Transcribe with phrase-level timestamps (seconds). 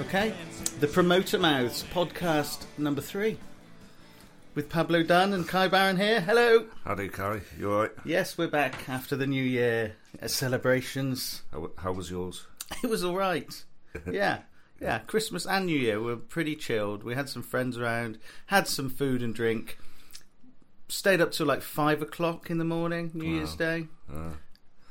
[0.00, 0.34] Okay,
[0.80, 3.38] the Promoter Mouths podcast number three
[4.54, 6.20] with Pablo Dunn and Kai Barron here.
[6.20, 6.66] Hello.
[6.84, 7.40] How do you, Carrie?
[7.58, 7.92] You alright?
[8.04, 11.42] Yes, we're back after the new year uh, celebrations.
[11.52, 12.46] How, how was yours?
[12.82, 13.64] It was all right.
[14.12, 14.40] Yeah,
[14.78, 14.98] yeah.
[14.98, 17.02] Christmas and New Year were pretty chilled.
[17.02, 19.78] We had some friends around, had some food and drink,
[20.88, 23.86] stayed up till like five o'clock in the morning, New Year's Day.
[24.12, 24.32] Uh,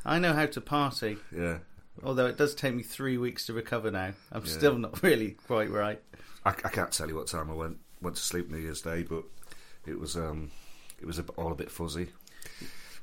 [0.04, 1.60] I know how to party, yeah.
[2.04, 4.14] Although it does take me three weeks to recover now.
[4.32, 6.02] I'm still not really quite right.
[6.46, 9.04] I, I can't tell you what time I went went to sleep New Year's Day,
[9.04, 9.24] but
[9.86, 10.52] it was um
[11.00, 12.10] it was a, all a bit fuzzy.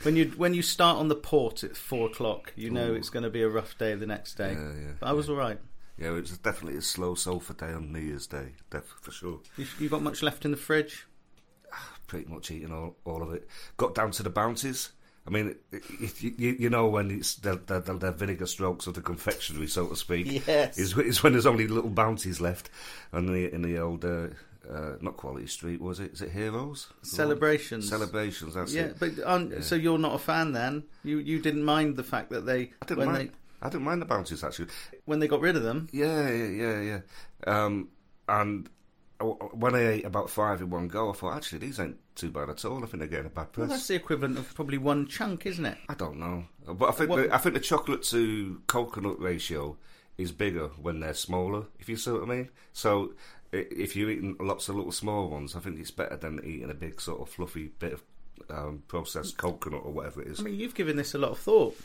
[0.03, 2.95] When you when you start on the port at four o'clock, you know Ooh.
[2.95, 4.53] it's going to be a rough day the next day.
[4.53, 4.93] Yeah, yeah.
[4.99, 5.59] But I was all right.
[5.99, 9.41] Yeah, it was definitely a slow sofa day on New Year's Day, def- for sure.
[9.57, 11.07] You, you got much left in the fridge?
[12.07, 13.47] Pretty much eating all, all of it.
[13.77, 14.91] Got down to the bounties.
[15.27, 15.55] I mean,
[16.19, 19.87] you, you know when it's the, the, the, the vinegar strokes of the confectionery, so
[19.87, 20.47] to speak.
[20.47, 20.79] Yes.
[20.79, 22.71] Is, is when there's only little bounties left,
[23.13, 24.29] and the in the old uh,
[24.69, 26.13] uh, not Quality Street was it?
[26.13, 26.89] Is it Heroes?
[27.03, 27.89] Celebrations.
[27.89, 28.55] Celebrations.
[28.55, 28.97] That's yeah, it.
[28.99, 30.85] but um, so you're not a fan then?
[31.05, 33.31] You you didn't mind the fact that they I didn't mind.
[33.61, 34.69] I didn't mind the bounties actually.
[35.05, 35.89] when they got rid of them.
[35.93, 37.01] Yeah, yeah, yeah, yeah.
[37.47, 37.89] Um,
[38.29, 38.69] and
[39.23, 42.51] when I ate about five in one go, I thought actually these ain't too bad
[42.51, 42.79] at all.
[42.83, 45.65] I think they're getting a bad Well, that's the equivalent of probably one chunk, isn't
[45.67, 45.79] it?
[45.89, 49.77] I don't know, but I think What- the, I think the chocolate to coconut ratio
[50.19, 51.65] is bigger when they're smaller.
[51.81, 52.51] If you see what I mean.
[52.73, 53.15] So
[53.53, 56.75] if you're eating lots of little small ones, I think it's better than eating a
[56.75, 58.03] big sort of fluffy bit of
[58.51, 60.41] um, processed coconut or whatever it is.
[60.41, 61.77] I mean, you've given this a lot of thought.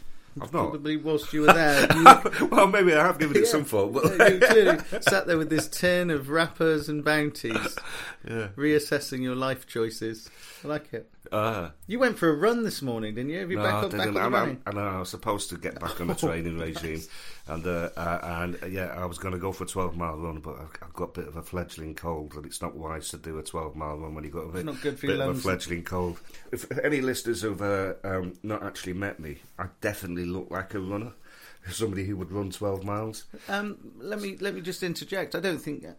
[0.41, 0.69] I've not.
[0.69, 2.03] Probably whilst you were there, you,
[2.51, 3.49] well, maybe I have given it Yeah.
[3.49, 7.77] some thought, but you clearly sat there with this tin of wrappers and bounties,
[8.27, 8.49] yeah.
[8.55, 10.29] reassessing your life choices.
[10.63, 11.09] I like it.
[11.31, 13.39] Uh, You went for a run this morning, didn't you?
[13.39, 14.61] Have you No, back I up, back on I, the I, running?
[14.65, 17.01] I know I was supposed to get back on the training regime,
[17.47, 20.17] and uh, uh, and uh, yeah, I was going to go for a twelve mile
[20.17, 23.09] run, but I've, I've got a bit of a fledgling cold, and it's not wise
[23.09, 25.19] to do a twelve mile run when you've got a bit, not good for bit
[25.19, 26.19] of a fledgling cold.
[26.51, 30.79] If any listeners have uh, um, not actually met me, I definitely look like a
[30.79, 31.13] runner.
[31.71, 33.25] Somebody who would run twelve miles.
[33.49, 35.35] Um, let me let me just interject.
[35.35, 35.83] I don't think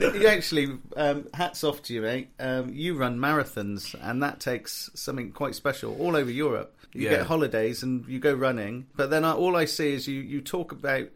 [0.00, 0.78] you actually.
[0.96, 2.30] Um, hats off to you, mate.
[2.38, 6.74] Um, you run marathons, and that takes something quite special all over Europe.
[6.92, 7.10] You Yeah.
[7.18, 10.40] get holidays and you go running, but then I, all I see is you, you
[10.40, 11.06] talk about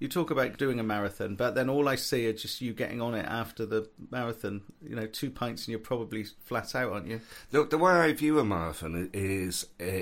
[0.00, 3.00] you talk about doing a marathon, but then all I see are just you getting
[3.00, 4.62] on it after the marathon.
[4.82, 7.20] You know, two pints and you're probably flat out, aren't you?
[7.52, 10.00] The, the way I view a marathon is uh,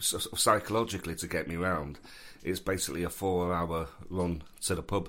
[0.00, 1.98] psychologically to get me round.
[2.44, 5.08] It's basically a four-hour run to the pub,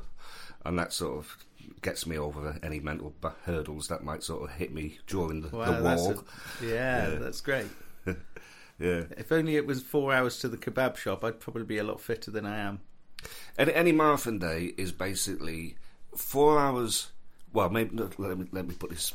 [0.66, 1.38] and that sort of
[1.82, 3.14] gets me over any mental
[3.46, 6.26] hurdles that might sort of hit me during the, Wow, the that's walk.
[6.62, 7.16] a- yeah, Yeah.
[7.20, 7.68] that's great.
[8.80, 11.84] Yeah, If only it was four hours to the kebab shop, I'd probably be a
[11.84, 12.80] lot fitter than I am.
[13.58, 15.76] Any, any marathon day is basically
[16.16, 17.10] four hours.
[17.52, 19.14] Well, maybe let me let me put this.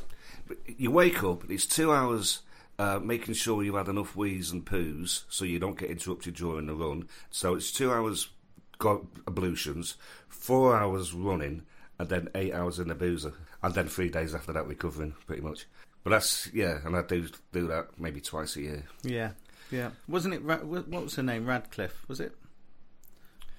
[0.65, 1.49] You wake up.
[1.49, 2.41] It's two hours.
[2.77, 6.65] Uh, making sure you had enough wheeze and poos so you don't get interrupted during
[6.67, 7.09] the run.
[7.29, 8.29] So it's two hours
[8.77, 9.95] go- ablutions,
[10.29, 11.63] four hours running,
[11.99, 15.41] and then eight hours in the boozer, and then three days after that recovering, pretty
[15.41, 15.65] much.
[16.03, 18.83] But that's yeah, and I do do that maybe twice a year.
[19.03, 19.31] Yeah,
[19.69, 19.89] yeah.
[20.07, 20.43] Wasn't it?
[20.43, 21.45] What was her name?
[21.45, 22.33] Radcliffe, was it?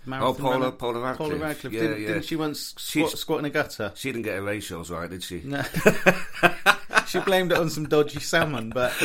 [0.06, 0.72] Oh, Marathon Paula, runner?
[0.72, 1.30] Paula Radcliffe.
[1.30, 1.72] Paula Radcliffe.
[1.72, 2.06] Yeah, didn't, yeah.
[2.08, 3.92] didn't she once squat, squat in a gutter?
[3.94, 5.42] She didn't get her ratios right, did she?
[5.44, 5.62] No.
[7.06, 8.92] she blamed it on some dodgy salmon, but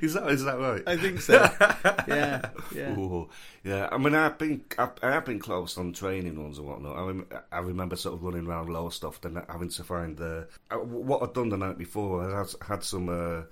[0.00, 0.82] is that is that right?
[0.86, 1.48] I think so.
[2.08, 2.98] Yeah, yeah.
[2.98, 3.28] Ooh,
[3.62, 3.88] yeah.
[3.92, 6.96] I mean, I've been I've, I have been close on training ones and whatnot.
[6.96, 10.48] I, rem- I remember sort of running around low stuff, then having to find the
[10.70, 12.24] uh, what I'd done the night before.
[12.24, 13.42] I had, had some uh,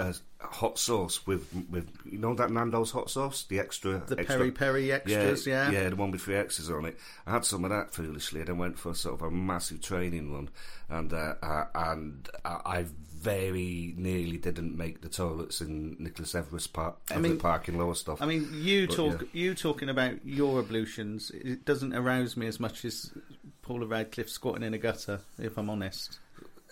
[0.00, 4.36] uh, hot sauce with with you know that Nando's hot sauce, the extra The extra,
[4.38, 5.70] peri peri extras, yeah.
[5.70, 6.98] yeah, the one with three X's on it.
[7.26, 10.32] I had some of that foolishly, and then went for sort of a massive training
[10.32, 10.48] run,
[10.88, 12.86] and uh, uh, and I I
[13.20, 18.22] very nearly didn't make the toilets in Nicholas Everitt Park, I mean- Park in Lowestoft.
[18.22, 19.28] I mean, you But, talk, yeah.
[19.42, 21.30] you talking about your ablutions.
[21.30, 23.12] It doesn't arouse me as much as
[23.60, 25.20] Paula Radcliffe squatting in a gutter.
[25.38, 26.18] If I'm honest,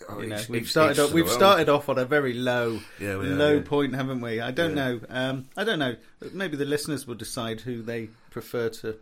[0.07, 2.33] Oh, you know, each- we've each- started each off, we've started off on a very
[2.33, 3.61] low, Yeah, are, low yeah.
[3.63, 4.39] point, haven't we?
[4.39, 4.75] I don't Yeah.
[4.93, 5.01] know.
[5.09, 5.95] Um, I don't know.
[6.33, 8.95] Maybe the listeners will decide who they prefer to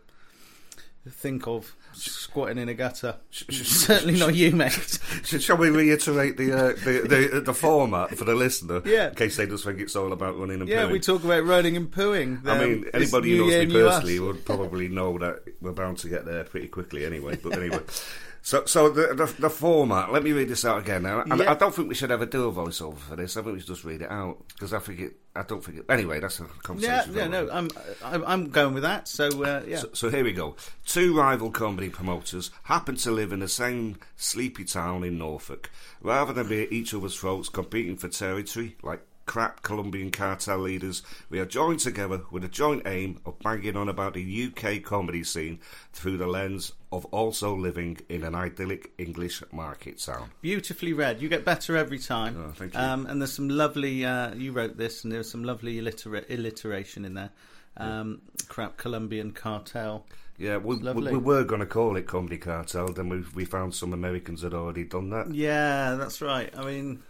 [1.10, 3.16] think of squatting in a gutter.
[3.50, 4.98] Certainly not you, mate.
[5.24, 8.82] Shall we reiterate the, uh, the the the format for the listener?
[8.84, 9.08] Yeah.
[9.08, 10.72] In case they just think it's all about running and pooing.
[10.72, 10.92] Yeah, pooing.
[10.92, 12.46] we talk about running and pooing.
[12.46, 16.08] I Um, mean, anybody who knows me personally would probably know that we're bound to
[16.10, 17.38] get there pretty quickly anyway.
[17.42, 17.80] But anyway,
[18.42, 20.12] so so the, the the format.
[20.12, 21.02] Let me read this out again.
[21.02, 21.50] Now, I, Yeah.
[21.50, 23.36] I don't think we should ever do a voiceover for this.
[23.36, 25.78] I think we should just read it out because I think it I don't think.
[25.78, 27.12] It, anyway, that's a conversation.
[27.12, 27.70] for yeah, no, I'm
[28.04, 29.06] I'm, I'm going with that.
[29.06, 30.56] So uh, yeah, So, so here we go.
[30.84, 35.70] Two rival comedy promoters happen to live in the same sleepy town in Norfolk.
[36.00, 41.02] Rather than be at each other's throats competing for territory, like crap Colombian cartel leaders,
[41.28, 45.22] we are joined together with a joint aim of banging on about the UK comedy
[45.22, 45.60] scene
[45.92, 50.30] through the lens of also living in an idyllic English market town.
[50.40, 51.20] beautifully read.
[51.20, 52.42] You get better every time.
[52.48, 52.80] Oh, thank you.
[52.80, 54.04] Um, and there's some lovely.
[54.04, 57.30] Uh, you wrote this, and there's some lovely illiter- alliteration in there.
[57.76, 60.06] Um, Crap Colombian cartel.
[60.38, 63.74] Yeah, we, we, we were going to call it Comedy Cartel, then we, we found
[63.74, 65.34] some Americans had already done that.
[65.34, 66.52] Yeah, that's right.
[66.56, 67.02] I mean,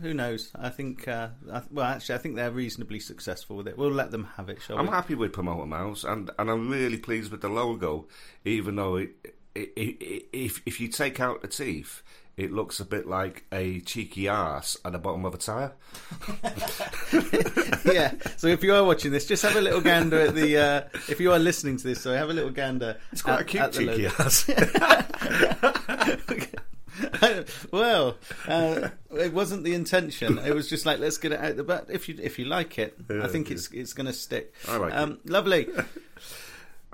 [0.00, 0.50] who knows?
[0.54, 1.06] I think.
[1.08, 3.78] Uh, I, well, actually, I think they're reasonably successful with it.
[3.78, 4.80] We'll let them have it, shall we?
[4.80, 4.92] I'm we?
[4.92, 8.06] happy with Promoter Mouse, and, and I'm really pleased with the logo,
[8.44, 9.10] even though it,
[9.54, 12.02] it, it, if if you take out the teeth,
[12.36, 15.72] it looks a bit like a cheeky ass at the bottom of a tyre.
[17.92, 18.12] yeah.
[18.36, 20.56] So if you are watching this, just have a little gander at the.
[20.58, 22.96] Uh, if you are listening to this, so have a little gander.
[23.12, 24.14] It's quite at, a cute cheeky logo.
[24.18, 24.50] ass.
[27.70, 30.38] well, uh, it wasn't the intention.
[30.38, 31.86] It was just like let's get it out the butt.
[31.90, 34.54] If you if you like it, I think it's it's going to stick.
[34.68, 35.68] I like um, Lovely.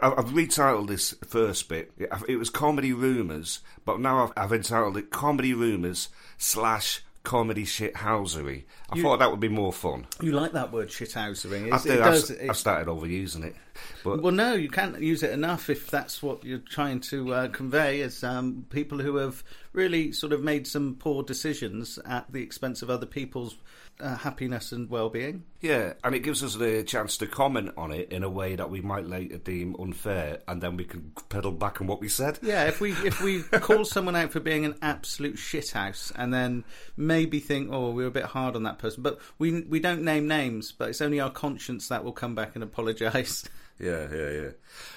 [0.02, 1.92] I've retitled this first bit.
[1.98, 6.08] It it was Comedy Rumours, but now I've, I've entitled it Comedy Rumours
[6.38, 8.64] slash Comedy Shithousery.
[8.90, 10.04] I You- thought that would be more fun.
[10.20, 11.72] You like that word shithousery?
[11.72, 12.32] I do, It I've, does.
[12.32, 13.54] I've started overusing it.
[14.02, 17.48] But well, no, you can't use it enough if that's what you're trying to uh,
[17.48, 18.00] convey.
[18.00, 22.82] As um, people who have really sort of made some poor decisions at the expense
[22.82, 23.56] of other people's
[24.00, 25.44] uh, happiness and well-being.
[25.60, 28.70] Yeah, and it gives us the chance to comment on it in a way that
[28.70, 32.38] we might later deem unfair, and then we can pedal back on what we said.
[32.42, 36.64] Yeah, if we if we call someone out for being an absolute shithouse, and then
[36.96, 40.02] maybe think, oh, we were a bit hard on that person, but we we don't
[40.02, 43.48] name names, but it's only our conscience that will come back and apologise.
[43.80, 44.48] Yeah, yeah, yeah.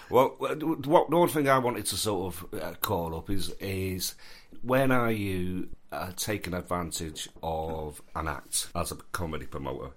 [0.09, 3.49] Well, what, what the one thing I wanted to sort of uh, call up is
[3.61, 4.15] is
[4.61, 9.91] when are you uh, taking advantage of an act as a comedy promoter?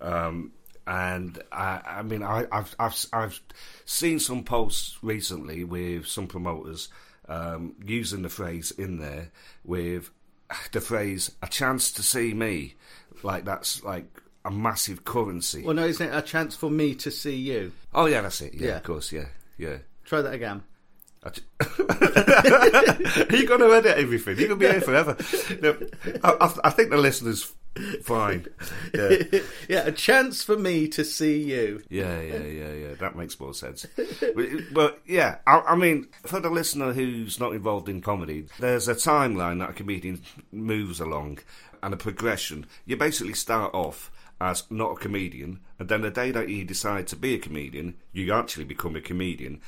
[0.00, 0.52] Um,
[0.86, 3.40] and I, I mean, I, I've I've I've
[3.84, 6.88] seen some posts recently with some promoters
[7.28, 9.30] um, using the phrase in there
[9.64, 10.10] with
[10.72, 12.74] the phrase "a chance to see me,"
[13.22, 14.06] like that's like
[14.44, 15.62] a massive currency.
[15.62, 17.72] Well, no, isn't it a chance for me to see you?
[17.94, 18.54] Oh yeah, that's it.
[18.54, 18.76] Yeah, Yeah.
[18.78, 19.12] of course.
[19.12, 19.26] Yeah,
[19.58, 19.76] yeah.
[20.04, 20.62] Try that again.
[21.22, 21.42] I t-
[23.36, 24.38] You're going to edit everything.
[24.38, 25.16] You're going to be here forever.
[25.60, 25.76] No,
[26.24, 27.54] I, I think the listeners
[28.02, 28.46] fine.
[28.94, 31.82] Yeah, yeah, a chance for me to see you.
[31.88, 32.94] yeah, yeah, yeah, yeah.
[32.98, 33.86] That makes more sense.
[33.96, 38.88] But, but yeah, I, I mean, for the listener who's not involved in comedy, there's
[38.88, 41.38] a timeline that a comedian moves along
[41.82, 42.66] and a progression.
[42.86, 47.06] You basically start off as not a comedian, and then the day that you decide
[47.08, 49.60] to be a comedian, you actually become a comedian.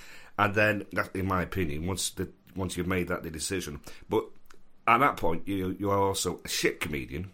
[0.42, 3.78] And then, that, in my opinion, once the once you've made that the decision,
[4.08, 4.24] but
[4.88, 7.30] at that point, you you are also a shit comedian.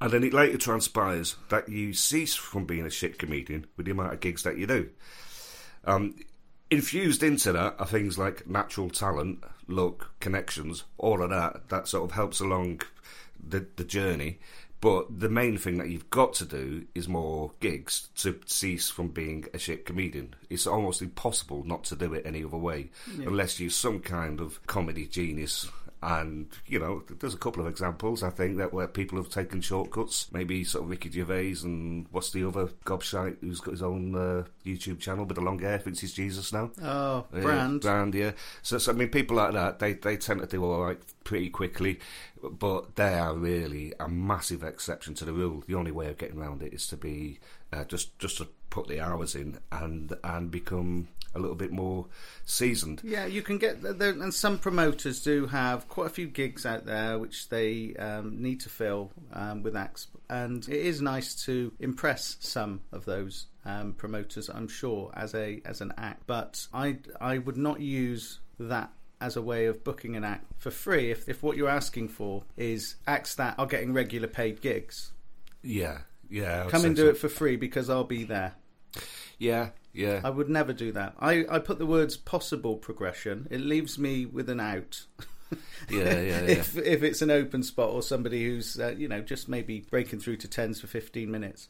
[0.00, 3.92] And then it later transpires that you cease from being a shit comedian with the
[3.92, 4.88] amount of gigs that you do.
[5.84, 6.16] Um,
[6.70, 11.68] infused into that are things like natural talent, luck, connections, all of that.
[11.68, 12.80] That sort of helps along
[13.38, 14.38] the the journey.
[14.82, 19.08] But the main thing that you've got to do is more gigs to cease from
[19.08, 20.34] being a shit comedian.
[20.50, 22.90] It's almost impossible not to do it any other way,
[23.24, 25.68] unless you're some kind of comedy genius.
[26.02, 29.60] And you know, there's a couple of examples I think that where people have taken
[29.60, 30.26] shortcuts.
[30.32, 34.44] Maybe sort of Ricky Gervais and what's the other gobshite who's got his own uh,
[34.66, 36.70] YouTube channel with the long hair, thinks he's Jesus now.
[36.82, 37.80] Oh, Yeah, brand.
[37.82, 38.32] brand, yeah.
[38.62, 41.50] So, so I mean, people like that, they they tend to do all right pretty
[41.50, 42.00] quickly,
[42.42, 45.62] but they are really a massive exception to the rule.
[45.66, 47.38] The only way of getting around it is to be
[47.72, 52.06] uh, just just to put the hours in and and become a little bit more
[52.44, 53.00] seasoned.
[53.04, 56.84] Yeah, you can get there, and some promoters do have quite a few gigs out
[56.84, 61.72] there which they um, need to fill um, with acts, and it is nice to
[61.78, 64.48] impress some of those um, promoters.
[64.48, 69.36] I'm sure as a as an act, but I I would not use that as
[69.36, 72.96] a way of booking an act for free if if what you're asking for is
[73.06, 75.12] acts that are getting regular paid gigs.
[75.62, 75.98] Yeah,
[76.28, 76.66] yeah.
[76.68, 77.08] Come and do so.
[77.10, 78.54] it for free because I'll be there.
[79.38, 80.20] Yeah, yeah.
[80.24, 81.14] I would never do that.
[81.18, 83.46] I, I put the words possible progression.
[83.50, 85.04] It leaves me with an out.
[85.90, 86.40] Yeah, yeah, yeah.
[86.46, 90.20] if if it's an open spot or somebody who's uh, you know just maybe breaking
[90.20, 91.68] through to tens for fifteen minutes.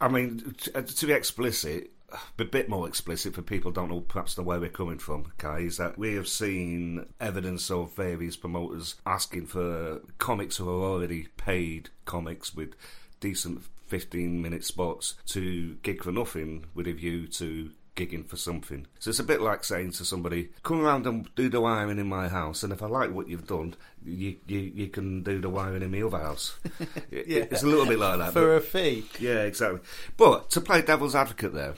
[0.00, 1.90] I mean, to, to be explicit,
[2.38, 5.60] a bit more explicit for people don't know perhaps the way we're coming from, Kai,
[5.60, 11.28] is that we have seen evidence of various promoters asking for comics who are already
[11.36, 12.74] paid comics with
[13.20, 18.86] decent 15 minute spots to gig for nothing with a view to gigging for something.
[18.98, 22.08] So it's a bit like saying to somebody, "Come around and do the wiring in
[22.08, 23.74] my house, and if I like what you've done,
[24.04, 26.58] you you, you can do the wiring in my other house."
[27.10, 27.46] yeah.
[27.50, 29.06] It's a little bit like that for a fee.
[29.18, 29.80] yeah, exactly.
[30.16, 31.74] But to play devil's advocate there,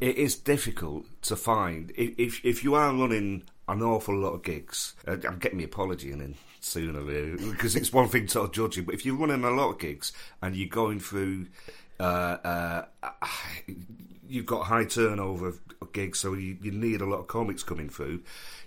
[0.00, 4.94] it is difficult to find if if you are running an awful lot of gigs.
[5.06, 6.20] Uh, I'm getting my apology in
[6.64, 7.02] sooner
[7.52, 10.12] because it's one thing to judge you, but if you're running a lot of gigs
[10.42, 11.46] and you're going through.
[12.00, 12.84] Uh, uh,
[14.28, 17.88] you've got high turnover of gigs, so you, you need a lot of comics coming
[17.88, 18.20] through.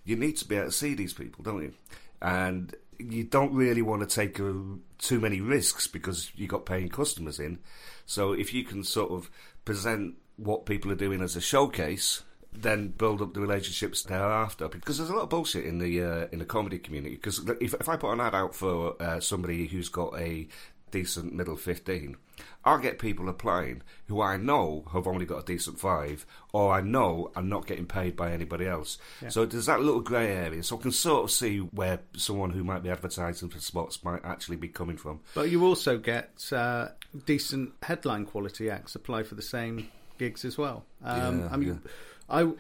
[0.06, 1.74] You need to be able to see these people, don't you?
[2.22, 4.54] And you don't really want to take uh
[4.98, 7.60] too many risks because you've got paying customers in.
[8.06, 9.30] So if you can sort of
[9.66, 12.24] present what people are doing as a showcase,
[12.54, 14.68] then build up the relationships thereafter.
[14.68, 17.16] Because there's a lot of bullshit in the uh, in the comedy community.
[17.16, 20.48] Because if, if I put an ad out for uh, somebody who's got a
[20.92, 22.16] decent middle 15,
[22.64, 26.82] I'll get people applying who I know have only got a decent five, or I
[26.82, 28.98] know are not getting paid by anybody else.
[29.30, 30.64] So there's that little grey area.
[30.64, 34.24] So I can sort of see where someone who might be advertising for spots might
[34.24, 35.22] actually be coming from.
[35.34, 36.90] But you also get uh,
[37.26, 40.86] decent headline quality acts apply for the same gigs as well.
[41.04, 41.82] Um, Yeah, I mean,
[42.30, 42.52] I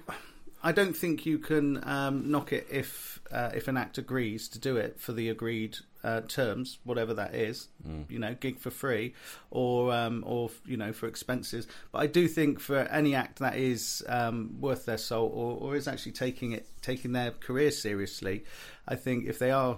[0.63, 4.59] I don't think you can um, knock it if uh, if an act agrees to
[4.59, 7.67] do it for the agreed uh, terms, whatever that is.
[8.09, 9.13] You know, gig for free,
[9.51, 11.67] or um, or you know for expenses.
[11.91, 15.75] But I do think for any act that is um, worth their salt, or, or
[15.75, 18.45] is actually taking it taking their career seriously,
[18.87, 19.77] I think if they are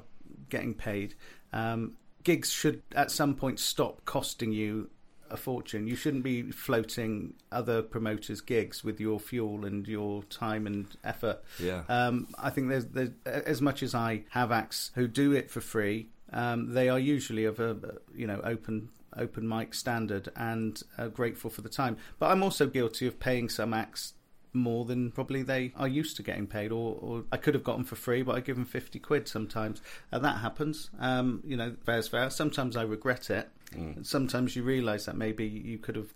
[0.50, 1.15] getting paid,
[1.51, 1.93] um,
[2.24, 4.89] gigs should at some point stop costing you
[5.31, 5.88] a fortune.
[5.88, 11.43] You shouldn't be floating other promoters' gigs with your fuel and your time and effort.
[11.59, 11.83] Yeah.
[11.88, 15.62] Um, I think there's, there's as much as I have acts who do it for
[15.62, 17.75] free, um, they are usually of a
[18.15, 21.98] you know open open mic standard and uh, grateful for the time.
[22.19, 24.13] But I'm also guilty of paying some acts
[24.53, 27.77] more than probably they are used to getting paid, or, or I could have got
[27.77, 29.81] them for free, but I give them fifty quid sometimes,
[30.12, 30.89] and that happens.
[31.00, 32.29] Um, you know, fair's fair.
[32.29, 33.50] Sometimes I regret it.
[33.73, 34.05] Mm.
[34.05, 36.13] Sometimes you realise that maybe you could have,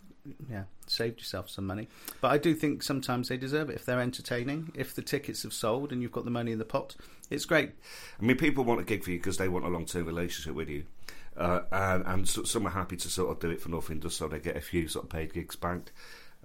[0.49, 1.87] yeah, saved yourself some money.
[2.21, 4.71] But I do think sometimes they deserve it if they're entertaining.
[4.75, 6.95] If the tickets have sold and you've got the money in the pot,
[7.29, 7.71] it's great.
[8.19, 10.55] I mean, people want a gig for you because they want a long term relationship
[10.55, 10.85] with you.
[11.35, 14.17] Uh, and and so, some are happy to sort of do it for nothing just
[14.17, 15.91] so they get a few sort of paid gigs banked.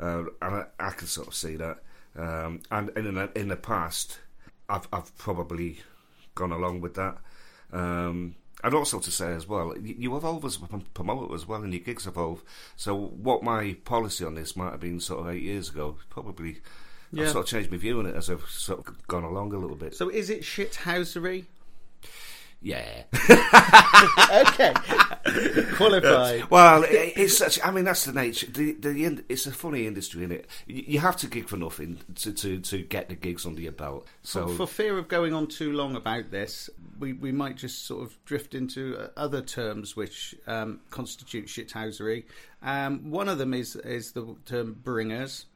[0.01, 1.79] Uh, and I, I can sort of see that.
[2.17, 4.19] Um, and in the, in the past,
[4.69, 5.79] I've, I've probably
[6.35, 7.19] gone along with that.
[7.73, 11.63] Um, and also to say as well, you, evolve as a prom- promoter as well,
[11.63, 12.43] and your gigs evolve.
[12.77, 16.59] So what my policy on this might have been sort of eight years ago, probably
[17.13, 17.25] Yeah.
[17.25, 19.59] I've sort of changed my view on it as I've sort of gone along a
[19.59, 19.95] little bit.
[19.95, 21.45] So is it shithousery?
[22.61, 23.05] Yeah.
[24.31, 24.73] Okay,
[25.75, 26.51] qualified.
[26.51, 27.59] Well, it, it's such.
[27.65, 28.47] I mean, that's the nature.
[28.51, 30.47] The, the in- it's a funny industry, is it?
[30.67, 34.07] You have to gig for nothing to, to, to get the gigs under your belt.
[34.23, 38.05] So for fear of going on too long about this, we, we might just sort
[38.05, 42.25] of drift into uh, other terms which um, constitute shithousery.
[42.63, 45.47] Um, one of them is is the term bringers,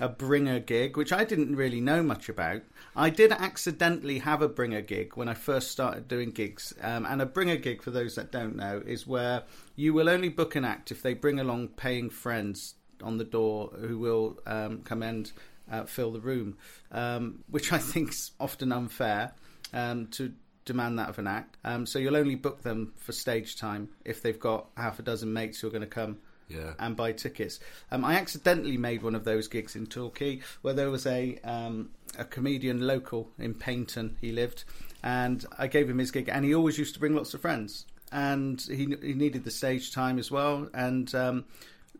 [0.00, 2.62] a bringer gig, which I didn't really know much about.
[2.94, 7.20] I did accidentally have a bringer gig when I first started doing gigs, um, and
[7.22, 9.44] a bringer gig, for those that don't know, is where
[9.76, 13.70] you will only book an act if they bring along paying friends on the door
[13.78, 15.32] who will um, come and
[15.70, 16.56] uh, fill the room,
[16.90, 19.32] um, which I think is often unfair
[19.72, 20.32] um, to
[20.64, 21.56] demand that of an act.
[21.64, 25.32] Um, so you'll only book them for stage time if they've got half a dozen
[25.32, 26.18] mates who are going to come
[26.48, 27.60] yeah, and buy tickets.
[27.90, 31.90] Um, I accidentally made one of those gigs in Torquay where there was a um,
[32.18, 34.14] a comedian local in Paignton.
[34.20, 34.64] He lived,
[35.02, 37.86] and I gave him his gig, and he always used to bring lots of friends,
[38.10, 41.14] and he he needed the stage time as well, and.
[41.14, 41.44] Um,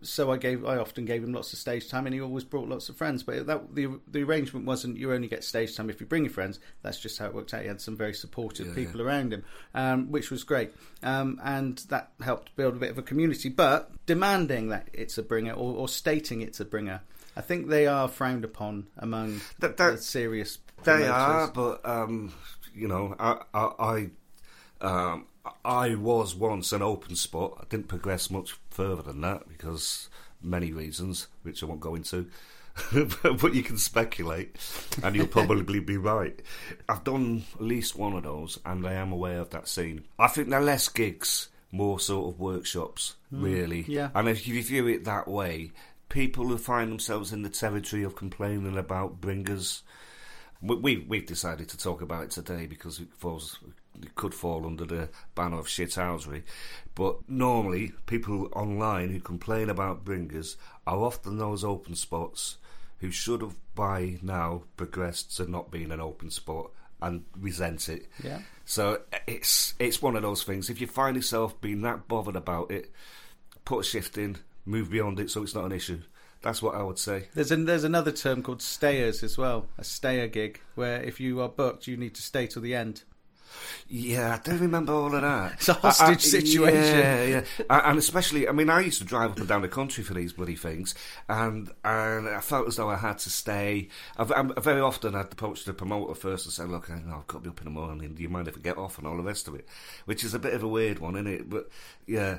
[0.03, 2.69] so I gave, I often gave him lots of stage time, and he always brought
[2.69, 3.23] lots of friends.
[3.23, 6.33] But that the the arrangement wasn't you only get stage time if you bring your
[6.33, 6.61] friends.
[6.83, 7.63] That's just how it worked out.
[7.63, 9.45] He had some very supportive Yeah, people around him,
[9.75, 13.49] um, which was great, um, and that helped build a bit of a community.
[13.49, 17.01] But demanding that it's a bringer or, or stating it's a bringer,
[17.37, 20.59] I think they are frowned upon among That- that- the serious.
[20.85, 21.11] they promoters.
[21.11, 21.49] are.
[21.49, 22.33] But um,
[22.75, 24.11] you know, I I I,
[25.13, 25.27] um,
[25.65, 27.59] I was once an open spot.
[27.61, 30.09] I didn't progress much further than that because
[30.41, 32.29] many reasons, which I won't go into.
[32.93, 34.57] but you can speculate,
[35.03, 36.41] and you'll probably be right.
[36.89, 40.05] I've done at least one of those, and I am aware of that scene.
[40.19, 43.43] I think they're less gigs, more sort of workshops, hmm.
[43.43, 43.85] really.
[43.89, 44.09] yeah.
[44.15, 45.73] And if you view it that way,
[46.09, 49.83] people who find themselves in the territory of complaining about bringers,
[50.63, 53.59] we, we we've decided to talk about it today because it falls
[54.01, 56.43] it could fall under the banner of shithousery.
[56.95, 60.57] But normally, people online who complain about bringers
[60.87, 62.59] are often those open spots
[62.99, 66.71] who should have by now progressed to not being an open spot
[67.01, 68.07] and resent it.
[68.23, 68.41] Yeah.
[68.65, 70.71] So it's it's one of those things.
[70.71, 72.93] If you find yourself being that bothered about it,
[73.65, 76.01] put a shift in, move beyond it, so it's not an issue.
[76.43, 77.29] That's what I would say.
[77.35, 81.41] There's an, there's another term called stayers as well, a stayer gig, where if you
[81.41, 83.05] are booked, you need to stay till the end.
[83.89, 85.53] Yeah, I do remember all of that.
[85.55, 86.99] It's a hostage I- I- situation.
[86.99, 87.45] Yeah, yeah.
[87.89, 90.33] And especially, I mean, I used to drive up and down the country for these
[90.33, 90.95] bloody things,
[91.29, 93.89] and and I felt as though I had to stay.
[94.17, 97.39] I've, I'm, very often I'd approach the promoter first and say, "Look, I, I've got
[97.39, 98.15] to be up in the morning.
[98.15, 99.69] Do you mind if I get off?" and all the rest of it,
[100.07, 101.51] which is a bit of a weird one, isn't it?
[101.51, 101.69] But
[102.07, 102.39] yeah,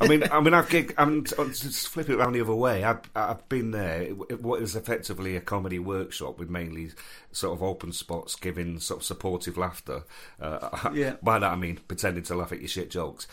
[0.00, 2.84] I mean, I mean, I've gig, I'm just flip it around the other way.
[2.84, 4.02] I've I've been there.
[4.02, 6.90] It- What is effectively a comedy workshop with mainly
[7.32, 10.04] sort of open spots, giving sort of supportive laughter.
[10.40, 11.16] Uh, Yeah.
[11.22, 13.26] By that I mean pretending to laugh at your shit jokes.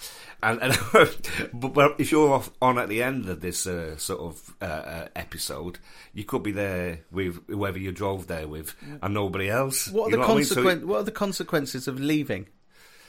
[0.44, 0.78] And, and
[1.54, 4.66] but, but if you're off on at the end of this uh, sort of uh,
[4.66, 5.80] uh, episode,
[6.14, 9.88] you could be there with whoever you drove there with, and nobody else.
[9.90, 10.46] What are You the know I mean?
[10.46, 10.88] So?
[10.88, 12.48] What are the consequences of leaving?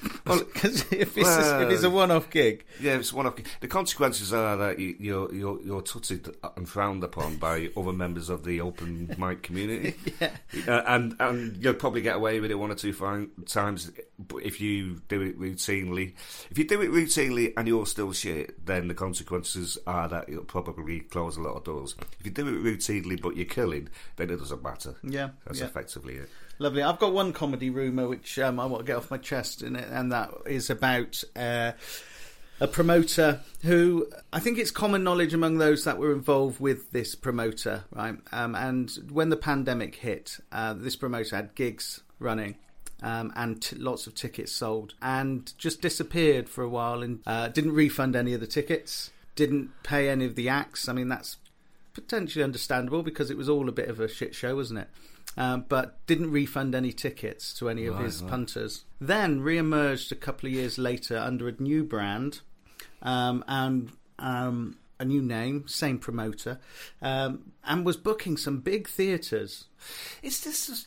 [0.26, 3.68] Well, Because if, it's a- if it's a one-off gig, Yeah, it's one of the
[3.68, 8.44] consequences are that you, you're you're you're tutted and frowned upon by other members of
[8.44, 10.30] the open mic community, yeah,
[10.66, 13.90] uh, and and you'll probably get away with it one or two fine times.
[14.18, 16.14] But if you do it routinely,
[16.50, 20.44] if you do it routinely and you're still shit, then the consequences are that you'll
[20.44, 21.94] probably close a lot of doors.
[22.18, 24.94] If you do it routinely but you're killing, then it doesn't matter.
[25.02, 25.66] yeah, That's yeah.
[25.66, 26.28] effectively it.
[26.58, 26.82] Lovely.
[26.82, 29.76] I've got one comedy rumour which um, I want to get off my chest, and,
[29.76, 31.72] and that is about uh,
[32.60, 37.14] a promoter who I think it's common knowledge among those that were involved with this
[37.14, 38.16] promoter, right?
[38.32, 42.56] Um, and when the pandemic hit, uh, this promoter had gigs running.
[43.02, 47.49] Um, and t- lots of tickets sold, and just disappeared for a while, and uh,
[47.49, 50.88] didn't refund any of the tickets, didn't pay any of the acts.
[50.88, 51.36] I mean, that's
[51.92, 54.88] potentially understandable because it was all a bit of a shit show, wasn't it?
[55.38, 58.30] Um, but didn't refund any tickets to any of Right, his right.
[58.30, 58.84] punters.
[59.00, 62.40] Then re-emerged a couple of years later under a new brand
[63.02, 66.58] um, and um, a new name, same promoter,
[67.02, 69.66] um, and was booking some big theatres.
[70.22, 70.86] Is this the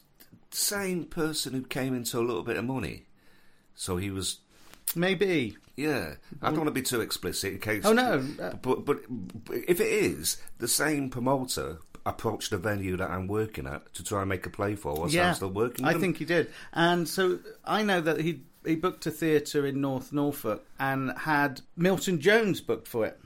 [0.50, 3.06] same person who came into a little bit of money?
[3.76, 4.40] So he was
[4.96, 5.56] Maybe.
[5.76, 7.86] Yeah, I don't want to be too explicit in case.
[7.86, 12.98] Oh, no, uh, but, but but if it is the same promoter approached the venue
[12.98, 15.86] that I'm working at to try and make a play for, whilst I'm still working.
[15.86, 16.02] I them.
[16.02, 16.50] think he did.
[16.74, 21.62] And so I know that he he booked a theatre in North Norfolk and had
[21.76, 23.20] Milton Jones booked for it.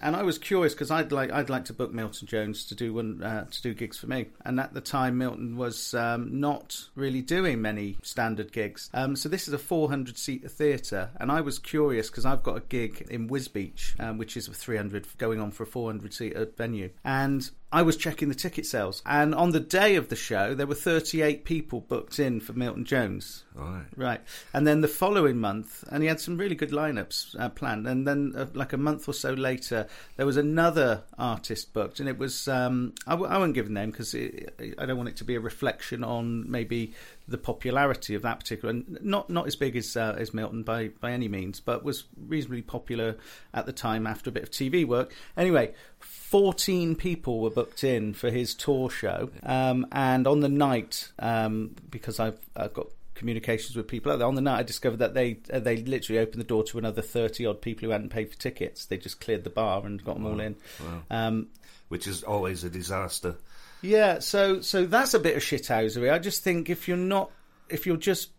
[0.00, 2.92] And I was curious because I'd like I'd like to book Milton Jones to do
[2.92, 4.26] one uh, to do gigs for me.
[4.44, 8.90] And at the time, Milton was um, not really doing many standard gigs.
[8.92, 12.58] Um, so this is a 400 seat theatre, and I was curious because I've got
[12.58, 16.36] a gig in Wisbech, um, which is a 300 going on for a 400 seat
[16.54, 20.54] venue, and I was checking the ticket sales, and on the day of the show,
[20.54, 23.42] there were 38 people booked in for Milton Jones.
[23.52, 23.86] Right.
[23.96, 24.20] Right,
[24.52, 27.88] and then the following month, and he had some really good lineups uh, planned.
[27.88, 32.08] And then, uh, like a month or so later, there was another artist booked, and
[32.08, 35.16] it was um, I, w- I won't give a name because I don't want it
[35.16, 36.94] to be a reflection on maybe
[37.26, 40.88] the popularity of that particular, and not not as big as uh, as Milton by
[41.00, 43.16] by any means, but was reasonably popular
[43.52, 45.12] at the time after a bit of TV work.
[45.36, 45.72] Anyway.
[46.00, 51.76] 14 people were booked in for his tour show, um, and on the night, um,
[51.90, 54.26] because I've, I've got communications with people out there.
[54.28, 57.02] On the night, I discovered that they uh, they literally opened the door to another
[57.02, 58.86] thirty odd people who hadn't paid for tickets.
[58.86, 60.56] They just cleared the bar and got them all in.
[60.80, 61.02] Wow.
[61.10, 61.48] Um,
[61.88, 63.36] Which is always a disaster.
[63.84, 66.10] Yeah, so so that's a bit of shithousery.
[66.10, 67.30] I just think if you're not
[67.68, 68.30] if you're just